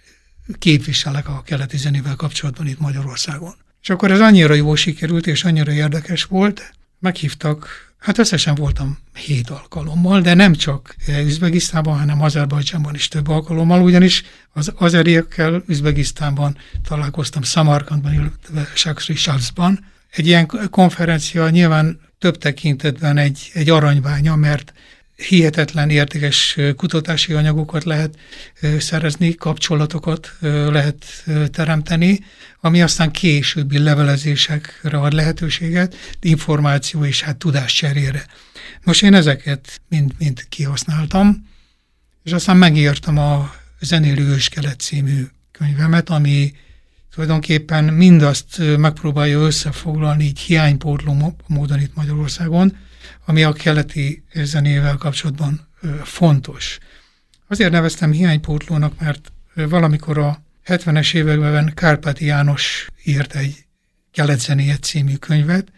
képviselek 0.58 1.28
a 1.28 1.42
keleti 1.42 1.76
zenével 1.76 2.14
kapcsolatban 2.14 2.66
itt 2.66 2.78
Magyarországon. 2.78 3.54
És 3.86 3.92
akkor 3.92 4.10
ez 4.10 4.20
annyira 4.20 4.54
jó 4.54 4.74
sikerült, 4.74 5.26
és 5.26 5.44
annyira 5.44 5.72
érdekes 5.72 6.24
volt, 6.24 6.72
meghívtak, 6.98 7.68
hát 7.98 8.18
összesen 8.18 8.54
voltam 8.54 8.98
hét 9.14 9.50
alkalommal, 9.50 10.20
de 10.20 10.34
nem 10.34 10.54
csak 10.54 10.96
Üzbegisztánban, 11.24 11.98
hanem 11.98 12.22
Azerbajdzsánban 12.22 12.94
is 12.94 13.08
több 13.08 13.28
alkalommal, 13.28 13.82
ugyanis 13.82 14.24
az 14.52 14.72
azeriekkel 14.76 15.62
Üzbegisztánban 15.66 16.56
találkoztam 16.88 17.42
Samarkandban, 17.42 18.12
illetve 18.12 18.70
Saksri 18.74 19.14
Shavsban. 19.14 19.84
Egy 20.10 20.26
ilyen 20.26 20.50
konferencia 20.70 21.50
nyilván 21.50 22.00
több 22.18 22.38
tekintetben 22.38 23.16
egy, 23.16 23.50
egy 23.52 23.70
aranyványa, 23.70 24.36
mert 24.36 24.72
hihetetlen 25.16 25.90
értékes 25.90 26.58
kutatási 26.76 27.32
anyagokat 27.32 27.84
lehet 27.84 28.18
szerezni, 28.78 29.34
kapcsolatokat 29.34 30.36
lehet 30.70 31.24
teremteni, 31.50 32.24
ami 32.60 32.82
aztán 32.82 33.10
későbbi 33.10 33.78
levelezésekre 33.78 34.98
ad 34.98 35.12
lehetőséget, 35.12 35.96
információ 36.20 37.04
és 37.04 37.22
hát 37.22 37.36
tudás 37.36 37.72
cserére. 37.72 38.26
Most 38.84 39.02
én 39.02 39.14
ezeket 39.14 39.80
mind, 39.88 40.12
mind 40.18 40.48
kihasználtam, 40.48 41.48
és 42.22 42.32
aztán 42.32 42.56
megírtam 42.56 43.18
a 43.18 43.54
Zenélő 43.80 44.26
Őskelet 44.26 44.80
című 44.80 45.22
könyvemet, 45.52 46.10
ami 46.10 46.52
tulajdonképpen 47.14 47.84
mindazt 47.84 48.76
megpróbálja 48.76 49.38
összefoglalni 49.38 50.24
így 50.24 50.38
hiánypótló 50.38 51.34
módon 51.46 51.80
itt 51.80 51.94
Magyarországon, 51.94 52.76
ami 53.24 53.42
a 53.42 53.52
keleti 53.52 54.24
zenével 54.34 54.96
kapcsolatban 54.96 55.68
fontos. 56.02 56.78
Azért 57.48 57.70
neveztem 57.70 58.12
hiánypótlónak, 58.12 59.00
mert 59.00 59.32
valamikor 59.54 60.18
a 60.18 60.42
70-es 60.66 61.14
években 61.14 61.72
Kárpáti 61.74 62.24
János 62.24 62.86
írt 63.04 63.34
egy 63.34 63.64
keletzenéje 64.12 64.76
című 64.76 65.14
könyvet, 65.14 65.72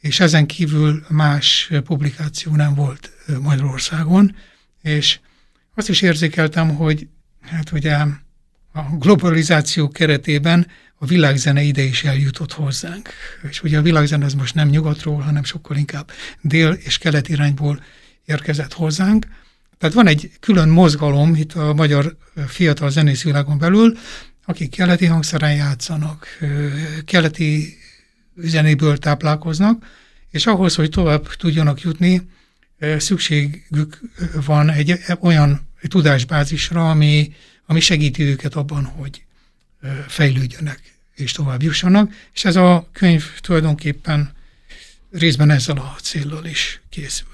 és 0.00 0.20
ezen 0.20 0.46
kívül 0.46 1.04
más 1.08 1.70
publikáció 1.84 2.54
nem 2.54 2.74
volt 2.74 3.10
Magyarországon, 3.40 4.36
és 4.82 5.18
azt 5.74 5.88
is 5.88 6.02
érzékeltem, 6.02 6.74
hogy 6.76 7.08
hát 7.40 7.72
ugye 7.72 7.96
a 8.72 8.82
globalizáció 8.98 9.88
keretében 9.88 10.66
a 11.02 11.06
világzene 11.06 11.62
ide 11.62 11.82
is 11.82 12.04
eljutott 12.04 12.52
hozzánk. 12.52 13.08
És 13.50 13.62
ugye 13.62 13.78
a 13.78 13.82
világzene 13.82 14.24
az 14.24 14.34
most 14.34 14.54
nem 14.54 14.68
nyugatról, 14.68 15.20
hanem 15.20 15.44
sokkal 15.44 15.76
inkább 15.76 16.10
dél 16.40 16.70
és 16.70 16.98
kelet 16.98 17.28
irányból 17.28 17.84
érkezett 18.24 18.72
hozzánk. 18.72 19.26
Tehát 19.78 19.94
van 19.94 20.06
egy 20.06 20.30
külön 20.40 20.68
mozgalom 20.68 21.34
itt 21.34 21.52
a 21.52 21.74
magyar 21.74 22.16
fiatal 22.46 22.90
zenész 22.90 23.22
világon 23.22 23.58
belül, 23.58 23.98
akik 24.44 24.70
keleti 24.70 25.06
hangszeren 25.06 25.54
játszanak, 25.54 26.26
keleti 27.04 27.76
zenéből 28.36 28.98
táplálkoznak, 28.98 29.86
és 30.30 30.46
ahhoz, 30.46 30.74
hogy 30.74 30.90
tovább 30.90 31.36
tudjanak 31.36 31.80
jutni, 31.80 32.30
szükségük 32.98 34.00
van 34.44 34.70
egy 34.70 34.94
olyan 35.20 35.68
tudásbázisra, 35.88 36.90
ami, 36.90 37.32
ami 37.66 37.80
segíti 37.80 38.22
őket 38.22 38.54
abban, 38.54 38.84
hogy 38.84 39.24
fejlődjönek 40.06 40.89
és 41.20 41.32
tovább 41.32 41.62
jussanak, 41.62 42.12
és 42.34 42.44
ez 42.44 42.56
a 42.56 42.88
könyv 42.92 43.24
tulajdonképpen 43.40 44.32
részben 45.10 45.50
ezzel 45.50 45.76
a 45.76 45.96
céllal 46.02 46.44
is 46.44 46.80
készült. 46.88 47.28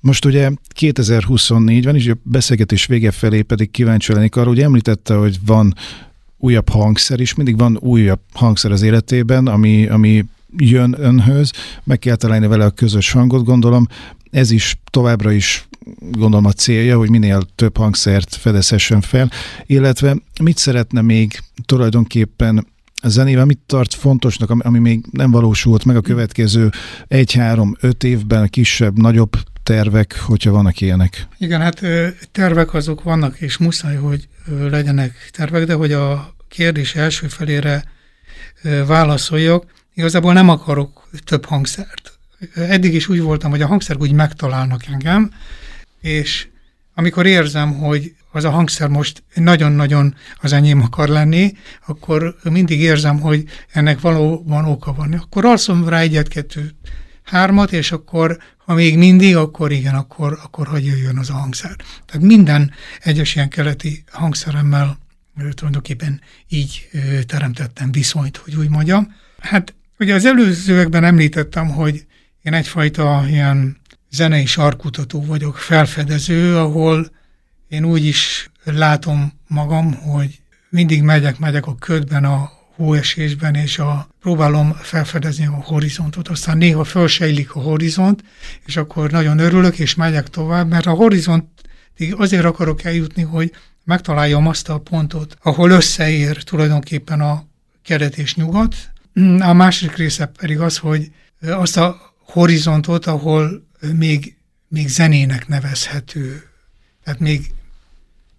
Most 0.00 0.24
ugye 0.24 0.50
2024 0.68 1.84
van, 1.84 1.96
és 1.96 2.08
a 2.08 2.16
beszélgetés 2.22 2.86
vége 2.86 3.10
felé 3.10 3.42
pedig 3.42 3.70
kíváncsi 3.70 4.12
lennék 4.12 4.36
arra, 4.36 4.48
hogy 4.48 4.60
említette, 4.60 5.14
hogy 5.14 5.38
van 5.44 5.74
újabb 6.38 6.68
hangszer 6.68 7.20
is, 7.20 7.34
mindig 7.34 7.58
van 7.58 7.76
újabb 7.80 8.20
hangszer 8.32 8.70
az 8.70 8.82
életében, 8.82 9.46
ami, 9.46 9.86
ami 9.86 10.24
jön 10.56 10.94
önhöz, 10.98 11.52
meg 11.84 11.98
kell 11.98 12.16
találni 12.16 12.46
vele 12.46 12.64
a 12.64 12.70
közös 12.70 13.10
hangot, 13.12 13.44
gondolom. 13.44 13.86
Ez 14.30 14.50
is 14.50 14.76
továbbra 14.90 15.32
is 15.32 15.66
gondolom 16.10 16.44
a 16.44 16.52
célja, 16.52 16.96
hogy 16.96 17.10
minél 17.10 17.42
több 17.54 17.76
hangszert 17.76 18.34
fedezhessen 18.34 19.00
fel, 19.00 19.30
illetve 19.66 20.16
mit 20.42 20.58
szeretne 20.58 21.00
még 21.00 21.38
tulajdonképpen 21.66 22.66
a 23.02 23.08
zenével 23.08 23.44
mit 23.44 23.58
tart 23.66 23.94
fontosnak, 23.94 24.50
ami, 24.50 24.60
ami 24.64 24.78
még 24.78 25.04
nem 25.10 25.30
valósult 25.30 25.84
meg 25.84 25.96
a 25.96 26.00
következő 26.00 26.70
egy-három-öt 27.08 28.04
évben, 28.04 28.48
kisebb, 28.48 28.98
nagyobb 28.98 29.32
tervek, 29.62 30.18
hogyha 30.18 30.50
vannak 30.50 30.80
ilyenek? 30.80 31.26
Igen, 31.38 31.60
hát 31.60 31.80
tervek 32.32 32.74
azok 32.74 33.02
vannak, 33.02 33.40
és 33.40 33.56
muszáj, 33.56 33.96
hogy 33.96 34.28
legyenek 34.70 35.30
tervek, 35.30 35.64
de 35.64 35.74
hogy 35.74 35.92
a 35.92 36.34
kérdés 36.48 36.94
első 36.94 37.28
felére 37.28 37.84
válaszoljak, 38.86 39.64
igazából 39.94 40.32
nem 40.32 40.48
akarok 40.48 41.08
több 41.24 41.44
hangszert. 41.44 42.18
Eddig 42.54 42.94
is 42.94 43.08
úgy 43.08 43.20
voltam, 43.20 43.50
hogy 43.50 43.62
a 43.62 43.66
hangszer 43.66 43.96
úgy 43.98 44.12
megtalálnak 44.12 44.86
engem, 44.86 45.32
és 46.00 46.48
amikor 46.94 47.26
érzem, 47.26 47.72
hogy 47.72 48.14
az 48.32 48.44
a 48.44 48.50
hangszer 48.50 48.88
most 48.88 49.22
nagyon-nagyon 49.34 50.14
az 50.40 50.52
enyém 50.52 50.82
akar 50.82 51.08
lenni, 51.08 51.52
akkor 51.86 52.36
mindig 52.42 52.80
érzem, 52.80 53.20
hogy 53.20 53.44
ennek 53.72 54.00
valóban 54.00 54.64
oka 54.64 54.92
van. 54.92 55.12
Akkor 55.12 55.44
alszom 55.44 55.88
rá 55.88 55.98
egyet, 55.98 56.28
kettőt, 56.28 56.74
hármat, 57.22 57.72
és 57.72 57.92
akkor, 57.92 58.38
ha 58.56 58.74
még 58.74 58.98
mindig, 58.98 59.36
akkor 59.36 59.72
igen, 59.72 59.94
akkor, 59.94 60.38
akkor 60.42 60.66
hagyja 60.66 60.92
jöjjön 60.92 61.18
az 61.18 61.30
a 61.30 61.34
hangszer. 61.34 61.76
Tehát 62.06 62.26
minden 62.26 62.72
egyes 63.00 63.34
ilyen 63.34 63.48
keleti 63.48 64.04
hangszeremmel 64.10 64.98
tulajdonképpen 65.54 66.20
így 66.48 66.88
teremtettem 67.26 67.92
viszonyt, 67.92 68.36
hogy 68.36 68.56
úgy 68.56 68.68
mondjam. 68.68 69.14
Hát 69.38 69.74
ugye 69.98 70.14
az 70.14 70.24
előzőekben 70.24 71.04
említettem, 71.04 71.68
hogy 71.68 72.06
én 72.42 72.54
egyfajta 72.54 73.24
ilyen 73.28 73.80
zenei 74.10 74.46
sarkutató 74.46 75.24
vagyok, 75.24 75.56
felfedező, 75.56 76.56
ahol 76.56 77.10
én 77.72 77.84
úgy 77.84 78.04
is 78.04 78.50
látom 78.64 79.32
magam, 79.46 79.94
hogy 79.94 80.40
mindig 80.68 81.02
megyek, 81.02 81.38
megyek 81.38 81.66
a 81.66 81.74
ködben, 81.74 82.24
a 82.24 82.50
hóesésben, 82.74 83.54
és 83.54 83.78
a, 83.78 84.08
próbálom 84.20 84.72
felfedezni 84.72 85.46
a 85.46 85.62
horizontot. 85.64 86.28
Aztán 86.28 86.58
néha 86.58 86.84
felsejlik 86.84 87.54
a 87.54 87.60
horizont, 87.60 88.24
és 88.66 88.76
akkor 88.76 89.10
nagyon 89.10 89.38
örülök, 89.38 89.78
és 89.78 89.94
megyek 89.94 90.28
tovább, 90.28 90.68
mert 90.68 90.86
a 90.86 90.90
horizontig 90.90 92.14
azért 92.16 92.44
akarok 92.44 92.84
eljutni, 92.84 93.22
hogy 93.22 93.52
megtaláljam 93.84 94.46
azt 94.46 94.68
a 94.68 94.78
pontot, 94.78 95.36
ahol 95.42 95.70
összeér 95.70 96.42
tulajdonképpen 96.42 97.20
a 97.20 97.46
kelet 97.82 98.18
és 98.18 98.34
nyugat. 98.34 98.76
A 99.38 99.52
másik 99.52 99.96
része 99.96 100.26
pedig 100.26 100.60
az, 100.60 100.78
hogy 100.78 101.10
azt 101.40 101.76
a 101.76 102.14
horizontot, 102.18 103.06
ahol 103.06 103.66
még, 103.96 104.36
még 104.68 104.88
zenének 104.88 105.48
nevezhető, 105.48 106.42
tehát 107.04 107.20
még 107.20 107.52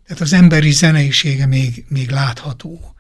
tehát 0.05 0.21
az 0.21 0.33
emberi 0.33 0.71
zeneisége 0.71 1.45
még, 1.45 1.85
még 1.87 2.09
látható. 2.09 2.95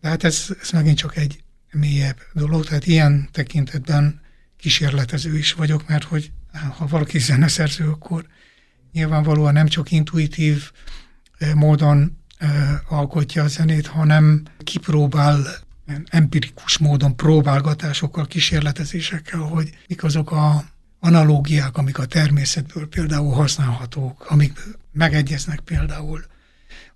Tehát 0.00 0.24
ez, 0.24 0.46
ez 0.62 0.70
megint 0.70 0.96
csak 0.96 1.16
egy 1.16 1.42
mélyebb 1.72 2.18
dolog, 2.32 2.64
tehát 2.64 2.86
ilyen 2.86 3.28
tekintetben 3.32 4.20
kísérletező 4.56 5.38
is 5.38 5.52
vagyok, 5.52 5.88
mert 5.88 6.04
hogy 6.04 6.32
ha 6.76 6.86
valaki 6.86 7.18
zeneszerző, 7.18 7.88
akkor 7.88 8.26
nyilvánvalóan 8.92 9.52
nem 9.52 9.66
csak 9.66 9.90
intuitív 9.90 10.70
módon 11.54 12.18
alkotja 12.88 13.42
a 13.42 13.48
zenét, 13.48 13.86
hanem 13.86 14.42
kipróbál 14.58 15.46
empirikus 16.04 16.78
módon 16.78 17.16
próbálgatásokkal, 17.16 18.26
kísérletezésekkel, 18.26 19.40
hogy 19.40 19.70
mik 19.86 20.04
azok 20.04 20.30
a 20.30 20.64
analógiák, 21.00 21.76
amik 21.76 21.98
a 21.98 22.06
természetből 22.06 22.88
például 22.88 23.32
használhatók, 23.32 24.30
amik 24.30 24.60
megegyeznek 24.92 25.60
például 25.60 26.24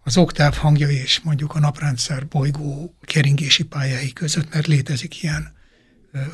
az 0.03 0.17
oktáv 0.17 0.55
hangja 0.55 0.89
és 0.89 1.21
mondjuk 1.21 1.55
a 1.55 1.59
naprendszer 1.59 2.27
bolygó 2.27 2.95
keringési 3.01 3.65
pályái 3.65 4.13
között, 4.13 4.53
mert 4.53 4.67
létezik 4.67 5.23
ilyen 5.23 5.53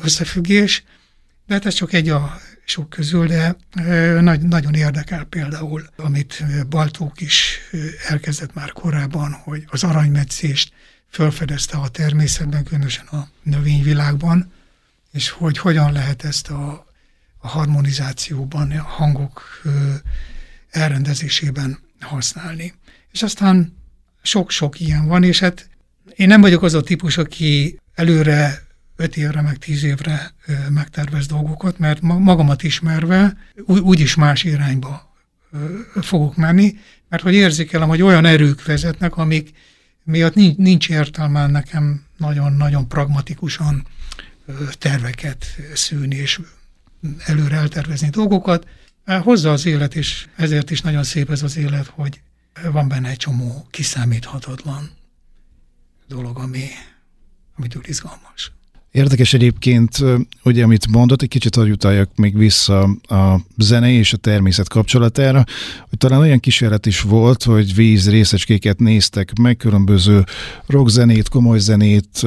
összefüggés. 0.03 0.83
De 1.47 1.53
hát 1.53 1.65
ez 1.65 1.73
csak 1.73 1.93
egy 1.93 2.09
a 2.09 2.39
sok 2.65 2.89
közül, 2.89 3.27
de 3.27 3.55
nagy, 4.21 4.41
nagyon 4.41 4.73
érdekel 4.73 5.23
például, 5.23 5.89
amit 5.95 6.43
Baltók 6.69 7.21
is 7.21 7.59
elkezdett 8.07 8.53
már 8.53 8.71
korábban, 8.71 9.31
hogy 9.31 9.63
az 9.67 9.83
aranymetszést 9.83 10.73
felfedezte 11.09 11.77
a 11.77 11.87
természetben, 11.87 12.63
különösen 12.63 13.05
a 13.05 13.29
növényvilágban, 13.43 14.51
és 15.11 15.29
hogy 15.29 15.57
hogyan 15.57 15.91
lehet 15.91 16.23
ezt 16.23 16.49
a, 16.49 16.85
a 17.41 17.47
harmonizációban, 17.47 18.71
a 18.71 18.83
hangok 18.83 19.61
elrendezésében 20.69 21.79
használni. 21.99 22.73
És 23.11 23.23
aztán 23.23 23.77
sok-sok 24.21 24.79
ilyen 24.79 25.07
van, 25.07 25.23
és 25.23 25.39
hát 25.39 25.69
én 26.15 26.27
nem 26.27 26.41
vagyok 26.41 26.63
az 26.63 26.73
a 26.73 26.81
típus, 26.81 27.17
aki 27.17 27.79
előre 27.93 28.69
öt 28.95 29.17
évre, 29.17 29.41
meg 29.41 29.57
tíz 29.57 29.83
évre 29.83 30.33
megtervez 30.69 31.25
dolgokat, 31.25 31.79
mert 31.79 32.01
magamat 32.01 32.63
ismerve 32.63 33.37
úgyis 33.65 34.15
más 34.15 34.43
irányba 34.43 35.15
fogok 36.01 36.35
menni, 36.35 36.75
mert 37.09 37.23
hogy 37.23 37.33
érzékelem, 37.33 37.87
hogy 37.87 38.01
olyan 38.01 38.25
erők 38.25 38.65
vezetnek, 38.65 39.17
amik 39.17 39.51
miatt 40.03 40.35
nincs 40.57 40.89
értelme 40.89 41.47
nekem 41.47 42.03
nagyon-nagyon 42.17 42.87
pragmatikusan 42.87 43.87
terveket 44.77 45.45
szűni 45.73 46.15
és 46.15 46.39
előre 47.25 47.55
eltervezni 47.55 48.09
dolgokat. 48.09 48.67
Hozza 49.05 49.51
az 49.51 49.65
élet, 49.65 49.95
és 49.95 50.27
ezért 50.35 50.71
is 50.71 50.81
nagyon 50.81 51.03
szép 51.03 51.29
ez 51.29 51.43
az 51.43 51.57
élet, 51.57 51.91
hogy 51.95 52.21
van 52.71 52.87
benne 52.87 53.09
egy 53.09 53.17
csomó 53.17 53.67
kiszámíthatatlan 53.69 54.89
dolog, 56.07 56.37
ami, 56.37 56.65
amitől 57.55 57.81
izgalmas. 57.85 58.51
Érdekes 58.91 59.33
egyébként, 59.33 59.97
ugye 60.43 60.63
amit 60.63 60.87
mondott, 60.87 61.21
egy 61.21 61.27
kicsit 61.27 61.55
utaljak 61.55 62.15
még 62.15 62.37
vissza 62.37 62.81
a 63.07 63.39
zene 63.57 63.91
és 63.91 64.13
a 64.13 64.17
természet 64.17 64.67
kapcsolatára, 64.67 65.43
hogy 65.89 65.97
talán 65.97 66.19
olyan 66.19 66.39
kísérlet 66.39 66.85
is 66.85 67.01
volt, 67.01 67.43
hogy 67.43 67.75
víz 67.75 68.09
részecskéket 68.09 68.79
néztek 68.79 69.37
meg, 69.37 69.57
különböző 69.57 70.23
rockzenét, 70.65 71.29
komoly 71.29 71.59
zenét 71.59 72.21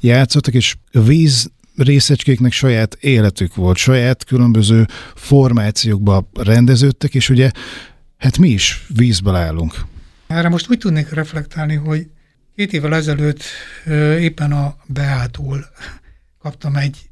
játszottak, 0.00 0.54
és 0.54 0.76
víz 0.90 1.50
részecskéknek 1.82 2.52
saját 2.52 2.96
életük 3.00 3.54
volt, 3.54 3.76
saját 3.76 4.24
különböző 4.24 4.86
formációkba 5.14 6.30
rendeződtek, 6.34 7.14
és 7.14 7.28
ugye 7.28 7.50
hát 8.18 8.38
mi 8.38 8.48
is 8.48 8.86
vízből 8.88 9.34
állunk. 9.34 9.74
Erre 10.26 10.48
most 10.48 10.70
úgy 10.70 10.78
tudnék 10.78 11.10
reflektálni, 11.10 11.74
hogy 11.74 12.06
két 12.56 12.72
évvel 12.72 12.94
ezelőtt 12.94 13.42
éppen 14.18 14.52
a 14.52 14.76
Beától 14.86 15.64
kaptam 16.38 16.76
egy 16.76 17.10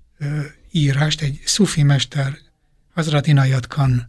írást, 0.71 1.21
egy 1.21 1.41
szufi 1.45 1.83
mester, 1.83 2.39
Hazrat 2.95 3.27
Inayat 3.27 3.67
Khan 3.67 4.07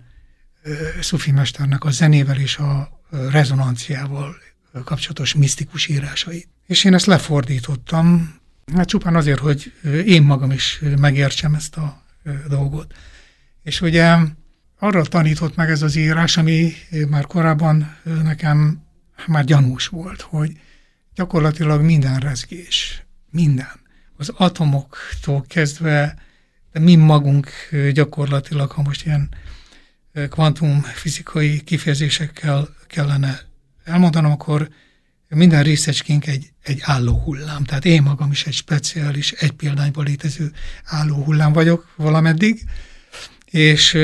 szufi 1.02 1.32
mesternek 1.32 1.84
a 1.84 1.92
zenével 1.92 2.40
és 2.40 2.58
a 2.58 3.02
rezonanciával 3.32 4.36
kapcsolatos 4.84 5.34
misztikus 5.34 5.88
írásait. 5.88 6.50
És 6.68 6.84
én 6.84 6.94
ezt 6.94 7.06
lefordítottam, 7.06 8.39
hát 8.76 8.88
csupán 8.88 9.16
azért, 9.16 9.40
hogy 9.40 9.74
én 10.06 10.24
magam 10.24 10.52
is 10.52 10.82
megértsem 11.00 11.54
ezt 11.54 11.78
a 11.78 12.04
dolgot. 12.48 12.94
És 13.64 13.82
ugye 13.82 14.18
arra 14.80 15.04
tanított 15.04 15.56
meg 15.56 15.70
ez 15.70 15.82
az 15.82 15.96
írás, 15.96 16.38
ami 16.38 16.74
már 17.10 17.26
korábban 17.26 17.98
nekem 18.24 18.82
már 19.28 19.44
gyanús 19.44 19.88
volt, 19.88 20.22
hogy 20.22 20.52
gyakorlatilag 21.16 21.82
minden 21.82 22.18
rezgés, 22.18 23.06
minden, 23.32 23.80
az 24.18 24.30
atomoktól 24.30 25.46
kezdve, 25.48 26.16
de 26.72 26.80
mi 26.80 26.96
magunk 26.96 27.50
gyakorlatilag, 27.94 28.72
ha 28.72 28.82
most 28.82 29.06
ilyen 29.06 29.30
kvantumfizikai 30.30 31.64
kifejezésekkel 31.64 32.70
kellene 32.88 33.40
elmondanom, 33.84 34.32
akkor 34.32 34.70
minden 35.36 35.64
részecskénk 35.64 36.28
egy, 36.28 36.52
egy 36.64 36.80
álló 36.82 37.20
hullám. 37.20 37.64
Tehát 37.64 37.86
én 37.86 38.02
magam 38.02 38.32
is 38.32 38.46
egy 38.46 38.54
speciális, 38.54 39.32
egy 39.32 39.52
példányban 39.52 40.06
létező 40.06 40.52
álló 40.86 41.24
hullám 41.24 41.54
vagyok 41.54 41.94
valameddig, 41.96 42.64
és 43.46 43.98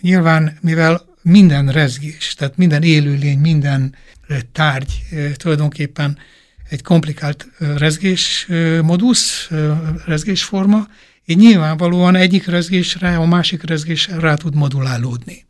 nyilván, 0.00 0.58
mivel 0.60 1.06
minden 1.22 1.68
rezgés, 1.68 2.34
tehát 2.34 2.56
minden 2.56 2.82
élőlény, 2.82 3.38
minden 3.38 3.94
tárgy 4.52 5.02
tulajdonképpen 5.36 6.18
egy 6.68 6.82
komplikált 6.82 7.48
rezgés 7.58 8.46
modusz, 8.82 9.50
rezgésforma, 10.06 10.88
így 11.24 11.36
nyilvánvalóan 11.36 12.14
egyik 12.14 12.46
rezgésre, 12.46 13.16
a 13.16 13.26
másik 13.26 13.62
rezgésre 13.62 14.18
rá 14.18 14.34
tud 14.34 14.54
modulálódni. 14.54 15.46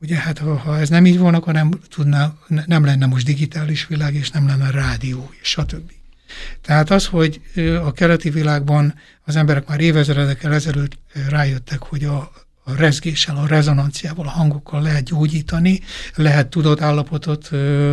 Ugye 0.00 0.16
hát 0.16 0.38
ha, 0.38 0.56
ha 0.56 0.78
ez 0.78 0.88
nem 0.88 1.06
így 1.06 1.18
volna, 1.18 1.36
akkor 1.36 1.52
nem, 1.52 1.70
tudná, 1.88 2.34
nem 2.66 2.84
lenne 2.84 3.06
most 3.06 3.24
digitális 3.24 3.86
világ, 3.86 4.14
és 4.14 4.30
nem 4.30 4.46
lenne 4.46 4.70
rádió, 4.70 5.30
és 5.40 5.48
stb. 5.48 5.92
Tehát 6.62 6.90
az, 6.90 7.06
hogy 7.06 7.40
a 7.84 7.92
keleti 7.92 8.30
világban 8.30 8.94
az 9.24 9.36
emberek 9.36 9.68
már 9.68 9.80
évezredekkel 9.80 10.54
ezelőtt 10.54 10.98
rájöttek, 11.28 11.82
hogy 11.82 12.04
a, 12.04 12.30
a 12.64 12.74
rezgéssel, 12.76 13.36
a 13.36 13.46
rezonanciával, 13.46 14.26
a 14.26 14.30
hangokkal 14.30 14.82
lehet 14.82 15.04
gyógyítani, 15.04 15.80
lehet 16.14 16.48
tudatállapotot 16.48 17.50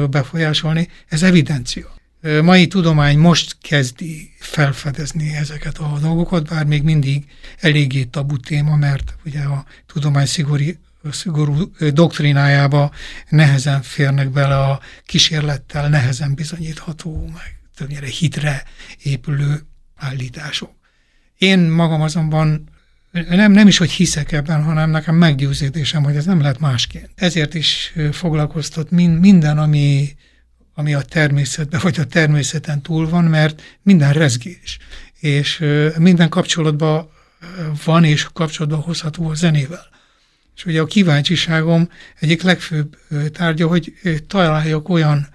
befolyásolni, 0.10 0.90
ez 1.08 1.24
evidencia. 1.24 1.94
Mai 2.42 2.68
tudomány 2.68 3.18
most 3.18 3.58
kezdi 3.62 4.32
felfedezni 4.40 5.36
ezeket 5.36 5.78
a 5.78 5.98
dolgokat, 6.02 6.50
bár 6.50 6.66
még 6.66 6.84
mindig 6.84 7.26
eléggé 7.60 8.04
tabu 8.04 8.38
téma, 8.38 8.76
mert 8.76 9.16
ugye 9.26 9.42
a 9.42 9.66
tudomány 9.86 10.26
szigori, 10.26 10.78
szigorú 11.12 11.72
doktrinájába 11.94 12.92
nehezen 13.30 13.82
férnek 13.82 14.30
bele 14.30 14.60
a 14.60 14.80
kísérlettel, 15.06 15.90
nehezen 15.90 16.34
bizonyítható, 16.34 17.30
meg 17.34 17.60
többnyire 17.76 18.08
hitre 18.08 18.64
épülő 19.04 19.66
állítások. 19.96 20.72
Én 21.38 21.60
magam 21.60 22.02
azonban 22.02 22.70
nem, 23.30 23.52
nem 23.52 23.68
is, 23.68 23.78
hogy 23.78 23.92
hiszek 23.92 24.32
ebben, 24.32 24.64
hanem 24.64 24.90
nekem 24.90 25.16
meggyőződésem, 25.16 26.04
hogy 26.04 26.16
ez 26.16 26.26
nem 26.26 26.42
lehet 26.42 26.60
másként. 26.60 27.10
Ezért 27.16 27.54
is 27.54 27.94
foglalkoztat 28.12 28.92
minden, 28.92 29.58
ami, 29.58 30.16
ami 30.74 30.94
a 30.94 31.02
természetben, 31.02 31.80
vagy 31.84 32.00
a 32.00 32.06
természeten 32.06 32.82
túl 32.82 33.10
van, 33.10 33.24
mert 33.24 33.62
minden 33.82 34.14
rezgés, 34.14 34.78
és 35.20 35.66
minden 35.98 36.30
kapcsolatban 36.30 37.10
van, 37.86 38.04
és 38.04 38.28
kapcsolatban 38.34 38.82
hozható 38.82 39.30
a 39.30 39.34
zenével. 39.34 39.94
És 40.56 40.66
ugye 40.66 40.82
a 40.82 40.86
kíváncsiságom 40.86 41.90
egyik 42.20 42.42
legfőbb 42.42 42.98
tárgya, 43.32 43.68
hogy 43.68 43.94
találjak 44.28 44.90
olyan 44.90 45.28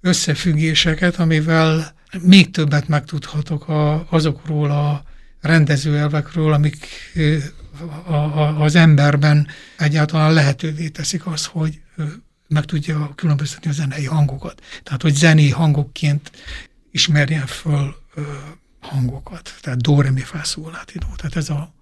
összefüggéseket, 0.00 1.16
amivel 1.16 1.94
még 2.20 2.50
többet 2.50 2.88
megtudhatok 2.88 3.68
a, 3.68 4.06
azokról 4.10 4.70
a 4.70 5.04
rendezőelvekről, 5.40 6.52
amik 6.52 6.86
a, 8.06 8.12
a, 8.12 8.60
az 8.60 8.74
emberben 8.74 9.46
egyáltalán 9.78 10.32
lehetővé 10.32 10.88
teszik 10.88 11.26
azt, 11.26 11.46
hogy 11.46 11.80
meg 12.48 12.64
tudja 12.64 13.12
különböztetni 13.14 13.70
a 13.70 13.72
zenei 13.72 14.04
hangokat. 14.04 14.62
Tehát, 14.82 15.02
hogy 15.02 15.14
zenei 15.14 15.50
hangokként 15.50 16.30
ismerjen 16.90 17.46
föl 17.46 17.94
hangokat. 18.80 19.54
Tehát 19.60 19.80
do, 19.80 20.00
re, 20.00 20.10
mi, 20.10 20.20
fa, 20.20 20.40
Tehát 21.16 21.36
ez 21.36 21.48
a 21.48 21.74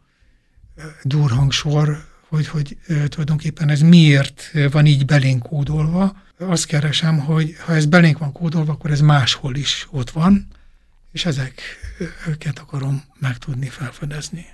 durhangsor, 1.03 2.09
hogy, 2.31 2.47
hogy 2.47 2.77
tulajdonképpen 3.09 3.69
ez 3.69 3.81
miért 3.81 4.53
van 4.71 4.87
így 4.87 5.05
belénk 5.05 5.43
kódolva. 5.43 6.16
Azt 6.38 6.66
keresem, 6.66 7.19
hogy 7.19 7.57
ha 7.59 7.75
ez 7.75 7.87
belénk 7.87 8.19
van 8.19 8.33
kódolva, 8.33 8.73
akkor 8.73 8.90
ez 8.90 9.01
máshol 9.01 9.57
is 9.57 9.88
ott 9.90 10.11
van, 10.11 10.47
és 11.12 11.27
ezeket 11.27 12.59
akarom 12.59 13.03
megtudni, 13.19 13.69
felfedezni. 13.69 14.47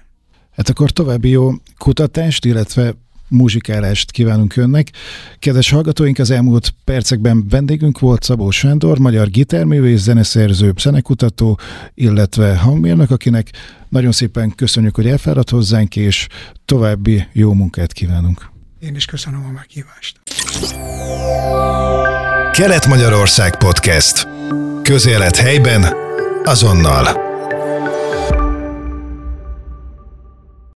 Hát 0.50 0.68
akkor 0.68 0.90
további 0.90 1.28
jó 1.28 1.52
kutatást, 1.78 2.44
illetve 2.44 2.94
muzsikálást 3.28 4.10
kívánunk 4.10 4.56
önnek. 4.56 4.90
Kedves 5.38 5.70
hallgatóink, 5.70 6.18
az 6.18 6.30
elmúlt 6.30 6.74
percekben 6.84 7.48
vendégünk 7.48 7.98
volt 7.98 8.22
Szabó 8.22 8.50
Sándor, 8.50 8.98
magyar 8.98 9.28
gitárművész, 9.28 10.00
zeneszerző, 10.02 10.72
zenekutató, 10.78 11.58
illetve 11.94 12.56
hangmérnök, 12.56 13.10
akinek 13.10 13.50
nagyon 13.88 14.12
szépen 14.12 14.54
köszönjük, 14.54 14.94
hogy 14.94 15.06
elfáradt 15.06 15.50
hozzánk, 15.50 15.96
és 15.96 16.26
további 16.64 17.26
jó 17.32 17.52
munkát 17.52 17.92
kívánunk. 17.92 18.50
Én 18.80 18.94
is 18.94 19.04
köszönöm 19.04 19.44
a 19.48 19.52
meghívást. 19.52 20.20
Kelet-Magyarország 22.52 23.58
Podcast. 23.58 24.28
Közélet 24.82 25.36
helyben, 25.36 25.84
azonnal. 26.44 27.25